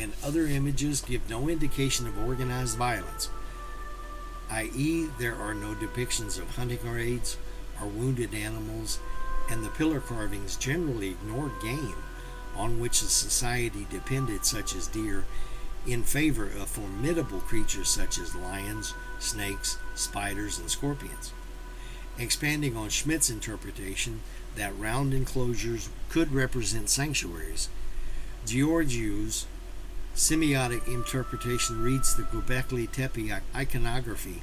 and 0.00 0.12
other 0.24 0.46
images 0.46 1.00
give 1.00 1.28
no 1.28 1.48
indication 1.48 2.06
of 2.06 2.18
organized 2.18 2.76
violence, 2.76 3.28
i.e., 4.50 5.08
there 5.18 5.34
are 5.34 5.54
no 5.54 5.74
depictions 5.74 6.38
of 6.38 6.56
hunting 6.56 6.78
raids 6.90 7.36
or 7.80 7.88
wounded 7.88 8.34
animals, 8.34 8.98
and 9.50 9.64
the 9.64 9.70
pillar 9.70 10.00
carvings 10.00 10.56
generally 10.56 11.10
ignored 11.10 11.52
game 11.62 11.96
on 12.56 12.78
which 12.78 13.00
the 13.00 13.08
society 13.08 13.86
depended, 13.90 14.44
such 14.44 14.74
as 14.74 14.86
deer, 14.88 15.24
in 15.86 16.02
favor 16.02 16.46
of 16.46 16.68
formidable 16.68 17.40
creatures 17.40 17.88
such 17.88 18.18
as 18.18 18.34
lions, 18.34 18.94
snakes, 19.18 19.78
spiders, 19.94 20.58
and 20.58 20.70
scorpions. 20.70 21.32
Expanding 22.18 22.76
on 22.76 22.88
Schmidt's 22.88 23.30
interpretation 23.30 24.20
that 24.54 24.78
round 24.78 25.14
enclosures 25.14 25.88
could 26.10 26.32
represent 26.32 26.90
sanctuaries, 26.90 27.68
Gheorghiu's 28.46 29.46
Semiotic 30.14 30.86
interpretation 30.88 31.82
reads 31.82 32.14
the 32.14 32.24
Göbekli 32.24 32.90
Tepe 32.90 33.32
iconography 33.56 34.42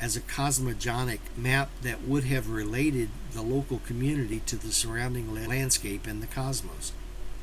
as 0.00 0.16
a 0.16 0.20
cosmogonic 0.20 1.20
map 1.36 1.70
that 1.82 2.02
would 2.02 2.24
have 2.24 2.50
related 2.50 3.10
the 3.32 3.40
local 3.40 3.78
community 3.78 4.40
to 4.46 4.56
the 4.56 4.72
surrounding 4.72 5.32
landscape 5.32 6.08
and 6.08 6.20
the 6.20 6.26
cosmos. 6.26 6.92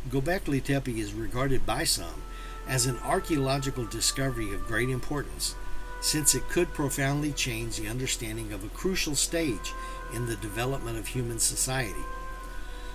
Göbekli 0.10 0.62
Tepe 0.62 0.99
is 0.99 1.13
regarded 1.13 1.65
by 1.65 1.86
some 1.86 2.23
as 2.67 2.86
an 2.86 2.97
archaeological 2.99 3.86
discovery 3.86 4.53
of 4.53 4.67
great 4.67 4.89
importance, 4.89 5.55
since 6.01 6.36
it 6.36 6.49
could 6.49 6.73
profoundly 6.73 7.31
change 7.31 7.77
the 7.77 7.88
understanding 7.88 8.51
of 8.51 8.65
a 8.65 8.69
crucial 8.69 9.15
stage 9.15 9.73
in 10.13 10.25
the 10.25 10.36
development 10.36 10.97
of 10.97 11.07
human 11.07 11.39
society. 11.39 12.03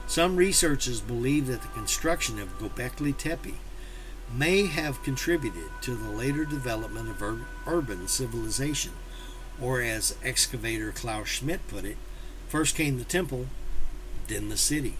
Some 0.07 0.37
researchers 0.37 1.01
believe 1.01 1.47
that 1.47 1.63
the 1.63 1.69
construction 1.69 2.39
of 2.39 2.59
Göbekli 2.59 3.17
Tepe 3.17 3.55
may 4.35 4.67
have 4.67 5.03
contributed 5.03 5.71
to 5.83 5.95
the 5.95 6.11
later 6.11 6.45
development 6.45 7.09
of 7.09 7.23
ur- 7.23 7.47
urban 7.67 8.09
civilization, 8.09 8.93
or 9.61 9.81
as 9.81 10.17
excavator 10.23 10.93
Klaus 10.93 11.29
Schmidt 11.29 11.67
put 11.69 11.85
it, 11.85 11.97
first 12.49 12.77
came 12.77 12.99
the 12.99 13.05
temple, 13.05 13.47
then 14.29 14.49
the 14.49 14.57
city. 14.57 14.95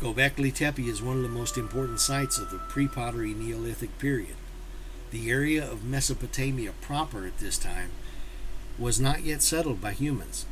Gobekli 0.00 0.52
Tepe 0.52 0.86
is 0.86 1.00
one 1.00 1.16
of 1.16 1.22
the 1.22 1.28
most 1.28 1.56
important 1.56 2.00
sites 2.00 2.38
of 2.38 2.50
the 2.50 2.58
pre 2.58 2.86
pottery 2.86 3.32
Neolithic 3.32 3.98
period. 3.98 4.36
The 5.10 5.30
area 5.30 5.64
of 5.64 5.84
Mesopotamia 5.84 6.72
proper 6.80 7.26
at 7.26 7.38
this 7.38 7.56
time 7.56 7.90
was 8.78 9.00
not 9.00 9.22
yet 9.22 9.40
settled 9.40 9.80
by 9.80 9.92
humans. 9.92 10.46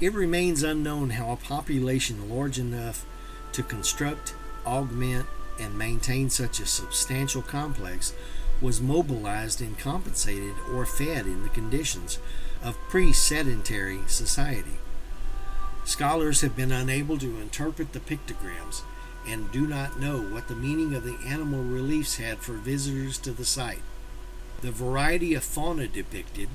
It 0.00 0.14
remains 0.14 0.62
unknown 0.62 1.10
how 1.10 1.32
a 1.32 1.36
population 1.36 2.30
large 2.30 2.58
enough 2.58 3.04
to 3.52 3.62
construct 3.62 4.34
augment, 4.70 5.26
and 5.58 5.76
maintain 5.76 6.30
such 6.30 6.60
a 6.60 6.66
substantial 6.66 7.42
complex 7.42 8.14
was 8.60 8.80
mobilized 8.80 9.60
and 9.60 9.78
compensated 9.78 10.54
or 10.72 10.86
fed 10.86 11.26
in 11.26 11.42
the 11.42 11.48
conditions 11.48 12.18
of 12.62 12.78
pre 12.88 13.12
sedentary 13.12 14.00
society. 14.06 14.78
Scholars 15.84 16.42
have 16.42 16.54
been 16.54 16.72
unable 16.72 17.18
to 17.18 17.40
interpret 17.40 17.92
the 17.92 18.00
pictograms 18.00 18.82
and 19.26 19.50
do 19.50 19.66
not 19.66 19.98
know 19.98 20.20
what 20.20 20.48
the 20.48 20.54
meaning 20.54 20.94
of 20.94 21.04
the 21.04 21.18
animal 21.26 21.62
reliefs 21.62 22.16
had 22.16 22.38
for 22.38 22.52
visitors 22.52 23.18
to 23.18 23.32
the 23.32 23.44
site. 23.44 23.82
The 24.62 24.70
variety 24.70 25.34
of 25.34 25.42
fauna 25.42 25.88
depicted, 25.88 26.48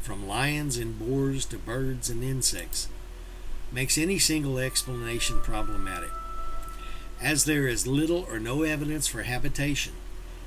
from 0.00 0.26
lions 0.26 0.76
and 0.76 0.98
boars 0.98 1.44
to 1.46 1.58
birds 1.58 2.08
and 2.08 2.22
insects, 2.22 2.88
makes 3.72 3.98
any 3.98 4.18
single 4.18 4.58
explanation 4.58 5.40
problematic. 5.40 6.10
As 7.22 7.44
there 7.44 7.68
is 7.68 7.86
little 7.86 8.26
or 8.30 8.38
no 8.38 8.62
evidence 8.62 9.06
for 9.06 9.22
habitation, 9.22 9.92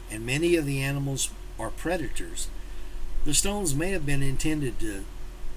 and 0.09 0.25
many 0.25 0.55
of 0.55 0.65
the 0.65 0.81
animals 0.81 1.29
are 1.59 1.69
predators, 1.69 2.47
the 3.25 3.33
stones 3.33 3.75
may 3.75 3.91
have 3.91 4.05
been 4.05 4.23
intended 4.23 4.79
to 4.79 5.05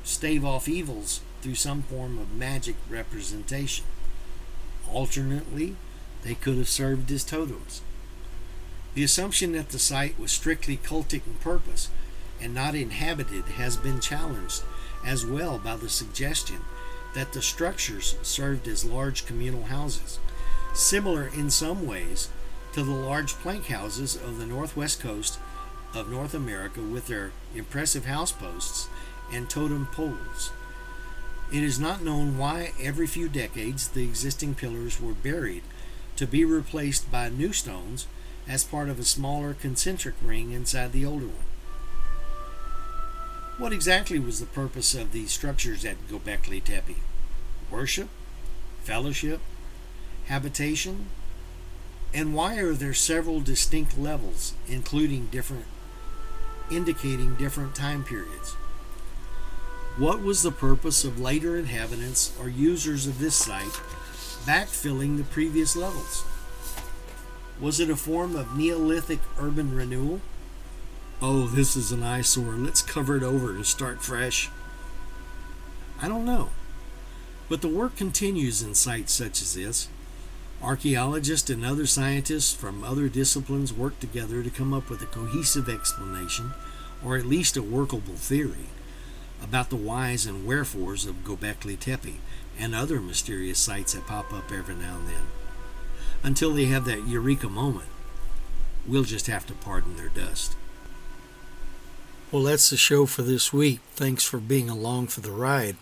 stave 0.05 0.44
off 0.44 0.68
evils 0.68 1.20
through 1.40 1.55
some 1.55 1.83
form 1.83 2.18
of 2.18 2.35
magic 2.35 2.76
representation. 2.88 3.87
Alternately, 4.92 5.76
they 6.22 6.35
could 6.35 6.59
have 6.59 6.68
served 6.68 7.11
as 7.11 7.24
totems. 7.24 7.81
The 8.94 9.05
assumption 9.05 9.52
that 9.52 9.70
the 9.70 9.79
site 9.79 10.18
was 10.18 10.33
strictly 10.33 10.76
cultic 10.76 11.26
in 11.26 11.35
purpose 11.35 11.88
and 12.40 12.55
not 12.55 12.74
inhabited 12.74 13.44
has 13.44 13.76
been 13.76 14.00
challenged 14.00 14.62
as 15.05 15.24
well 15.24 15.59
by 15.59 15.76
the 15.76 15.88
suggestion 15.88 16.61
that 17.14 17.33
the 17.33 17.42
structures 17.42 18.16
served 18.22 18.68
as 18.68 18.85
large 18.85 19.24
communal 19.26 19.64
houses, 19.64 20.18
similar 20.77 21.27
in 21.27 21.51
some 21.51 21.87
ways 21.87 22.29
to 22.73 22.83
the 22.83 22.91
large 22.91 23.33
plank 23.35 23.67
houses 23.67 24.15
of 24.17 24.39
the 24.39 24.47
northwest 24.47 25.01
coast 25.01 25.39
of 25.95 26.11
North 26.11 26.35
America 26.35 26.83
with 26.83 27.07
their 27.07 27.33
impressive 27.55 28.05
house 28.05 28.33
posts 28.33 28.89
and 29.33 29.49
totem 29.49 29.87
poles. 29.87 30.51
It 31.53 31.62
is 31.62 31.79
not 31.79 32.03
known 32.03 32.39
why 32.39 32.73
every 32.81 33.07
few 33.07 33.29
decades 33.29 33.89
the 33.89 34.05
existing 34.05 34.57
pillars 34.57 35.01
were 35.01 35.15
buried 35.15 35.62
to 36.17 36.27
be 36.27 36.45
replaced 36.45 37.11
by 37.11 37.29
new 37.29 37.53
stones 37.53 38.07
as 38.49 38.65
part 38.65 38.89
of 38.89 38.99
a 38.99 39.05
smaller 39.05 39.55
concentric 39.55 40.15
ring 40.23 40.53
inside 40.53 40.93
the 40.93 41.07
older 41.07 41.27
one. 41.27 41.47
What 43.59 43.73
exactly 43.73 44.19
was 44.19 44.41
the 44.41 44.47
purpose 44.47 44.95
of 44.95 45.12
these 45.12 45.31
structures 45.31 45.85
at 45.85 46.09
Gobekli 46.09 46.62
Tepe? 46.62 46.97
Worship? 47.71 48.09
Fellowship? 48.83 49.41
Habitation? 50.27 51.07
And 52.12 52.35
why 52.35 52.57
are 52.59 52.73
there 52.73 52.95
several 52.95 53.41
distinct 53.41 53.99
levels, 53.99 54.55
including 54.69 55.27
different 55.27 55.67
indicating 56.71 57.37
different 57.37 57.75
time 57.75 58.03
periods? 58.03 58.53
What 59.97 60.21
was 60.21 60.43
the 60.43 60.51
purpose 60.51 61.05
of 61.05 61.21
later 61.21 61.57
inhabitants 61.57 62.37
or 62.41 62.49
users 62.49 63.07
of 63.07 63.19
this 63.19 63.37
site 63.37 63.81
backfilling 64.45 65.17
the 65.17 65.25
previous 65.25 65.77
levels? 65.77 66.25
Was 67.61 67.81
it 67.81 67.89
a 67.89 67.97
form 67.97 68.37
of 68.37 68.57
Neolithic 68.57 69.21
urban 69.39 69.75
renewal? 69.75 70.21
Oh, 71.23 71.47
this 71.47 71.77
is 71.77 71.93
an 71.93 72.03
eyesore. 72.03 72.55
Let's 72.55 72.83
cover 72.83 73.17
it 73.17 73.23
over 73.23 73.51
and 73.53 73.65
start 73.65 74.03
fresh. 74.03 74.51
I 76.01 76.09
don't 76.09 76.27
know. 76.27 76.51
But 77.49 77.62
the 77.62 77.69
work 77.69 77.97
continues 77.97 78.61
in 78.61 78.75
sites 78.75 79.12
such 79.12 79.41
as 79.41 79.55
this. 79.55 79.89
Archaeologists 80.66 81.48
and 81.48 81.64
other 81.64 81.87
scientists 81.87 82.52
from 82.52 82.83
other 82.83 83.09
disciplines 83.09 83.72
work 83.72 84.00
together 84.00 84.42
to 84.42 84.50
come 84.50 84.74
up 84.74 84.90
with 84.90 85.00
a 85.00 85.07
cohesive 85.07 85.68
explanation, 85.68 86.55
or 87.05 87.16
at 87.16 87.24
least 87.24 87.57
a 87.57 87.62
workable 87.62 88.16
theory, 88.16 88.66
about 89.40 89.70
the 89.70 89.76
whys 89.76 90.26
and 90.26 90.44
wherefores 90.44 91.07
of 91.07 91.22
Gobekli 91.22 91.79
Tepe 91.79 92.16
and 92.59 92.74
other 92.74 93.00
mysterious 93.00 93.61
sites 93.61 93.92
that 93.92 94.09
pop 94.09 94.33
up 94.33 94.50
every 94.50 94.74
now 94.74 94.96
and 94.96 95.07
then. 95.07 95.26
Until 96.24 96.52
they 96.52 96.64
have 96.64 96.85
that 96.87 97.07
eureka 97.07 97.48
moment, 97.48 97.87
we'll 98.88 99.05
just 99.05 99.29
have 99.29 99.46
to 99.46 99.52
pardon 99.52 99.94
their 99.94 100.09
dust. 100.09 100.57
Well, 102.33 102.42
that's 102.42 102.70
the 102.70 102.76
show 102.76 103.07
for 103.07 103.22
this 103.22 103.52
week. 103.52 103.79
Thanks 103.92 104.24
for 104.24 104.38
being 104.38 104.68
along 104.68 105.09
for 105.09 105.20
the 105.20 105.31
ride. 105.31 105.76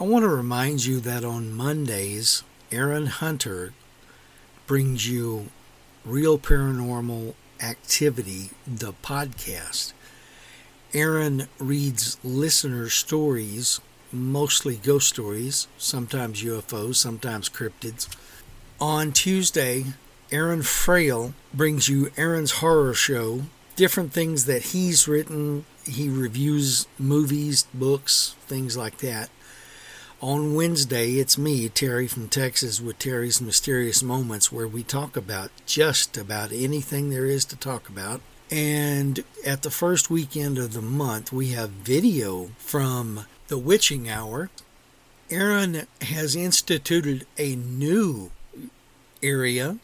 I 0.00 0.04
want 0.04 0.22
to 0.22 0.30
remind 0.30 0.86
you 0.86 0.98
that 1.00 1.26
on 1.26 1.52
Mondays, 1.52 2.42
Aaron 2.72 3.06
Hunter 3.06 3.74
brings 4.68 5.08
you 5.08 5.46
Real 6.04 6.38
Paranormal 6.38 7.32
Activity, 7.58 8.50
the 8.66 8.92
podcast. 9.02 9.94
Aaron 10.92 11.48
reads 11.58 12.18
listener 12.22 12.90
stories, 12.90 13.80
mostly 14.12 14.76
ghost 14.76 15.08
stories, 15.08 15.68
sometimes 15.78 16.42
UFOs, 16.42 16.96
sometimes 16.96 17.48
cryptids. 17.48 18.14
On 18.78 19.10
Tuesday, 19.10 19.86
Aaron 20.30 20.62
Frail 20.62 21.32
brings 21.54 21.88
you 21.88 22.10
Aaron's 22.18 22.60
Horror 22.60 22.92
Show, 22.92 23.44
different 23.74 24.12
things 24.12 24.44
that 24.44 24.64
he's 24.64 25.08
written. 25.08 25.64
He 25.84 26.10
reviews 26.10 26.86
movies, 26.98 27.66
books, 27.72 28.36
things 28.46 28.76
like 28.76 28.98
that. 28.98 29.30
On 30.20 30.56
Wednesday, 30.56 31.12
it's 31.12 31.38
me, 31.38 31.68
Terry 31.68 32.08
from 32.08 32.28
Texas, 32.28 32.80
with 32.80 32.98
Terry's 32.98 33.40
Mysterious 33.40 34.02
Moments, 34.02 34.50
where 34.50 34.66
we 34.66 34.82
talk 34.82 35.16
about 35.16 35.52
just 35.64 36.16
about 36.16 36.50
anything 36.50 37.10
there 37.10 37.26
is 37.26 37.44
to 37.44 37.56
talk 37.56 37.88
about. 37.88 38.20
And 38.50 39.22
at 39.46 39.62
the 39.62 39.70
first 39.70 40.10
weekend 40.10 40.58
of 40.58 40.72
the 40.72 40.82
month, 40.82 41.32
we 41.32 41.50
have 41.50 41.70
video 41.70 42.50
from 42.58 43.26
the 43.46 43.58
Witching 43.58 44.08
Hour. 44.08 44.50
Aaron 45.30 45.86
has 46.00 46.34
instituted 46.34 47.24
a 47.38 47.54
new 47.54 48.32
area 49.22 49.78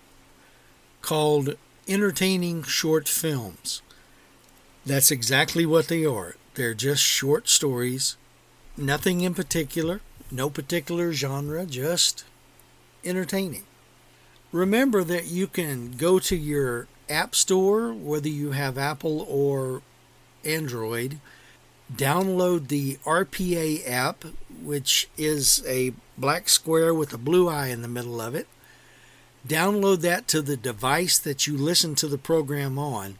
called 1.00 1.54
Entertaining 1.86 2.64
Short 2.64 3.08
Films. 3.08 3.82
That's 4.84 5.12
exactly 5.12 5.64
what 5.64 5.86
they 5.86 6.04
are. 6.04 6.34
They're 6.54 6.74
just 6.74 7.04
short 7.04 7.48
stories, 7.48 8.16
nothing 8.76 9.20
in 9.20 9.34
particular, 9.34 10.00
no 10.34 10.50
particular 10.50 11.12
genre, 11.12 11.64
just 11.66 12.24
entertaining. 13.04 13.64
Remember 14.52 15.02
that 15.04 15.26
you 15.26 15.46
can 15.46 15.92
go 15.92 16.18
to 16.18 16.36
your 16.36 16.86
App 17.08 17.34
Store, 17.34 17.92
whether 17.92 18.28
you 18.28 18.52
have 18.52 18.78
Apple 18.78 19.26
or 19.28 19.82
Android, 20.44 21.18
download 21.94 22.68
the 22.68 22.96
RPA 23.04 23.88
app, 23.88 24.24
which 24.62 25.08
is 25.16 25.62
a 25.66 25.92
black 26.16 26.48
square 26.48 26.94
with 26.94 27.12
a 27.12 27.18
blue 27.18 27.48
eye 27.48 27.68
in 27.68 27.82
the 27.82 27.88
middle 27.88 28.20
of 28.20 28.34
it. 28.34 28.46
Download 29.46 30.00
that 30.00 30.26
to 30.28 30.40
the 30.40 30.56
device 30.56 31.18
that 31.18 31.46
you 31.46 31.56
listen 31.56 31.94
to 31.96 32.08
the 32.08 32.18
program 32.18 32.78
on 32.78 33.18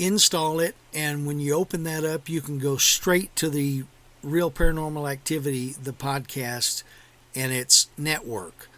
install 0.00 0.58
it, 0.60 0.74
and 0.94 1.26
when 1.26 1.38
you 1.38 1.54
open 1.54 1.84
that 1.84 2.04
up, 2.04 2.28
you 2.28 2.40
can 2.40 2.58
go 2.58 2.76
straight 2.76 3.34
to 3.36 3.50
the 3.50 3.84
Real 4.22 4.50
Paranormal 4.50 5.10
Activity, 5.10 5.74
the 5.82 5.92
podcast, 5.92 6.82
and 7.34 7.52
its 7.52 7.88
network. 7.96 8.68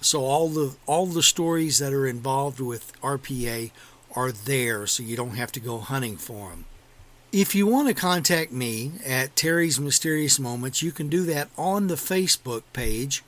So 0.00 0.24
all 0.24 0.48
the 0.48 0.76
all 0.86 1.06
the 1.06 1.22
stories 1.22 1.78
that 1.78 1.92
are 1.92 2.06
involved 2.06 2.60
with 2.60 2.92
RPA 3.00 3.70
are 4.14 4.32
there, 4.32 4.86
so 4.86 5.02
you 5.02 5.16
don't 5.16 5.36
have 5.36 5.52
to 5.52 5.60
go 5.60 5.78
hunting 5.78 6.16
for 6.16 6.50
them. 6.50 6.64
If 7.30 7.54
you 7.54 7.66
want 7.66 7.88
to 7.88 7.94
contact 7.94 8.52
me 8.52 8.92
at 9.04 9.36
Terry's 9.36 9.78
Mysterious 9.78 10.38
Moments, 10.38 10.82
you 10.82 10.92
can 10.92 11.08
do 11.08 11.24
that 11.24 11.50
on 11.58 11.88
the 11.88 11.94
Facebook 11.94 12.62
page, 12.72 13.22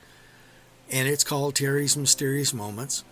and 0.90 1.06
it's 1.06 1.24
called 1.24 1.56
Terry's 1.56 1.96
Mysterious 1.96 2.54
Moments. 2.54 3.04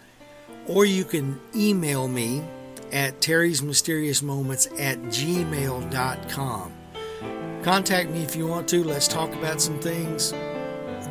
Or 0.66 0.84
you 0.84 1.04
can 1.04 1.40
email 1.54 2.08
me 2.08 2.42
at 2.90 3.20
Terry's 3.20 3.62
Mysterious 3.62 4.22
Moments 4.22 4.66
at 4.78 4.98
gmail.com. 4.98 6.77
Contact 7.62 8.08
me 8.10 8.22
if 8.22 8.36
you 8.36 8.46
want 8.46 8.68
to. 8.68 8.84
Let's 8.84 9.08
talk 9.08 9.32
about 9.34 9.60
some 9.60 9.80
things. 9.80 10.32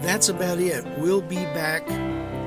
That's 0.01 0.29
about 0.29 0.59
it. 0.59 0.85
We'll 0.97 1.21
be 1.21 1.43
back 1.53 1.83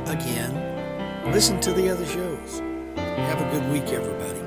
again. 0.09 1.33
Listen 1.33 1.61
to 1.61 1.73
the 1.73 1.91
other 1.91 2.07
shows. 2.07 2.61
Have 2.97 3.41
a 3.41 3.51
good 3.51 3.71
week, 3.71 3.93
everybody. 3.93 4.40